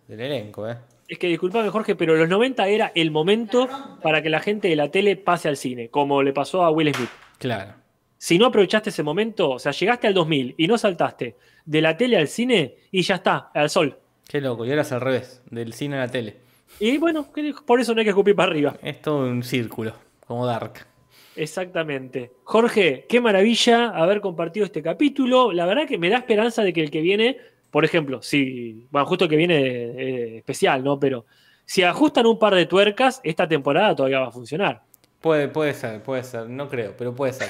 [0.07, 0.77] del elenco, ¿eh?
[1.07, 3.67] Es que disculpame, Jorge, pero los 90 era el momento
[4.01, 6.93] para que la gente de la tele pase al cine, como le pasó a Will
[6.95, 7.09] Smith.
[7.37, 7.73] Claro.
[8.17, 11.97] Si no aprovechaste ese momento, o sea, llegaste al 2000 y no saltaste de la
[11.97, 13.97] tele al cine y ya está, al sol.
[14.27, 16.37] Qué loco, y ahora es al revés, del cine a la tele.
[16.79, 17.27] Y bueno,
[17.65, 18.75] por eso no hay que escupir para arriba.
[18.81, 19.93] Es todo un círculo,
[20.25, 20.85] como Dark.
[21.35, 22.31] Exactamente.
[22.43, 25.51] Jorge, qué maravilla haber compartido este capítulo.
[25.51, 27.37] La verdad que me da esperanza de que el que viene,
[27.69, 30.99] por ejemplo, si, bueno, justo el que viene eh, especial, ¿no?
[30.99, 31.25] Pero
[31.65, 34.83] si ajustan un par de tuercas, esta temporada todavía va a funcionar.
[35.21, 37.49] Puede, puede ser, puede ser, no creo, pero puede ser.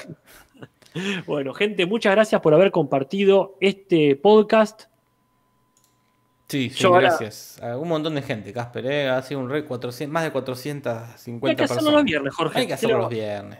[1.26, 4.82] Bueno, gente, muchas gracias por haber compartido este podcast.
[6.48, 7.58] Sí, sí, Yo ahora- gracias.
[7.62, 9.08] A un montón de gente, Casper, ¿eh?
[9.08, 11.94] ha sido un re 400, más de 450 Hay que hacerlo personas.
[11.94, 12.58] los viernes, Jorge.
[12.58, 13.58] Hay que hacerlo lo- los viernes.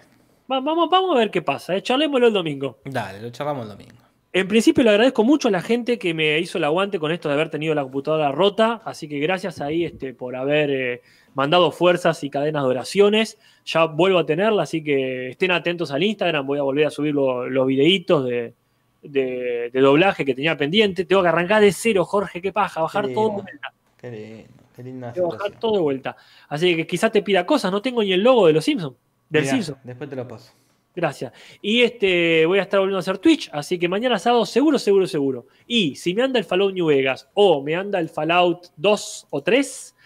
[0.50, 1.74] Va- Vamos, vamos a ver qué pasa.
[1.74, 1.82] eh.
[1.82, 2.80] Charlémoslo el domingo.
[2.84, 3.96] Dale, lo charlamos el domingo.
[4.34, 7.28] En principio le agradezco mucho a la gente que me hizo el aguante con esto
[7.28, 11.02] de haber tenido la computadora rota, así que gracias ahí este, por haber eh,
[11.34, 13.38] mandado fuerzas y cadenas de oraciones.
[13.64, 17.14] Ya vuelvo a tenerla, así que estén atentos al Instagram, voy a volver a subir
[17.14, 18.54] lo- los videitos de,
[19.02, 21.04] de- de doblaje que tenía pendiente.
[21.04, 23.72] Tengo que arrancar de cero, Jorge, qué paja, bajar Qué todo de vuelta.
[23.96, 26.16] Qué lindo, qué linda Tengo que bajar todo de vuelta.
[26.48, 28.96] Así que quizás te pida cosas, no tengo ni el logo de los Simpsons,
[29.28, 29.76] del Mirá, Simpson.
[29.84, 30.52] Después te lo paso.
[30.94, 31.32] Gracias.
[31.62, 35.06] Y este voy a estar volviendo a hacer Twitch, así que mañana sábado seguro, seguro,
[35.06, 35.46] seguro.
[35.66, 39.42] Y si me anda el Fallout New Vegas o me anda el Fallout 2 o
[39.42, 39.96] 3,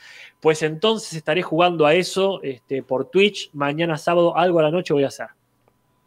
[0.40, 3.50] pues entonces estaré jugando a eso este, por Twitch.
[3.52, 5.28] Mañana sábado, algo a la noche voy a hacer.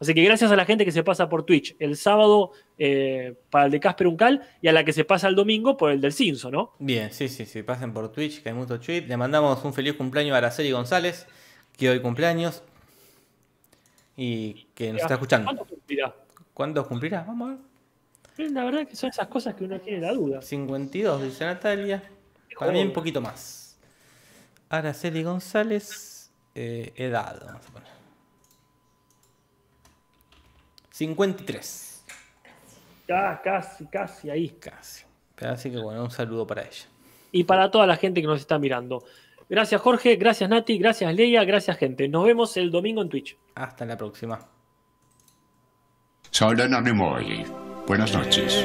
[0.00, 3.66] Así que gracias a la gente que se pasa por Twitch el sábado eh, para
[3.66, 6.14] el de Casper Uncal y a la que se pasa el domingo por el del
[6.14, 6.72] Cinso, ¿no?
[6.78, 7.62] Bien, sí, sí, sí.
[7.62, 9.02] Pasen por Twitch, que hay mucho tweet.
[9.02, 11.26] Le mandamos un feliz cumpleaños a Araceli González,
[11.76, 12.62] que hoy cumpleaños.
[14.16, 15.46] Y que nos está escuchando.
[15.46, 16.14] ¿Cuánto cumplirá?
[16.54, 17.24] ¿Cuántos cumplirá?
[17.26, 17.52] Vamos a
[18.38, 18.50] ver.
[18.52, 20.40] La verdad que son esas cosas que uno tiene la duda.
[20.40, 22.02] 52, dice Natalia.
[22.58, 23.69] Para mí un poquito más.
[24.70, 27.88] Araceli González, eh, edad, vamos a poner.
[30.90, 32.04] 53,
[33.08, 34.50] Ya, casi, casi ahí.
[34.60, 35.04] casi.
[35.40, 36.84] Así que bueno, un saludo para ella.
[37.32, 39.04] Y para toda la gente que nos está mirando.
[39.48, 42.08] Gracias Jorge, gracias Nati, gracias Leia, gracias gente.
[42.08, 43.36] Nos vemos el domingo en Twitch.
[43.54, 44.38] Hasta la próxima.
[46.30, 47.44] Soy Anónimo y
[47.86, 48.64] buenas noches.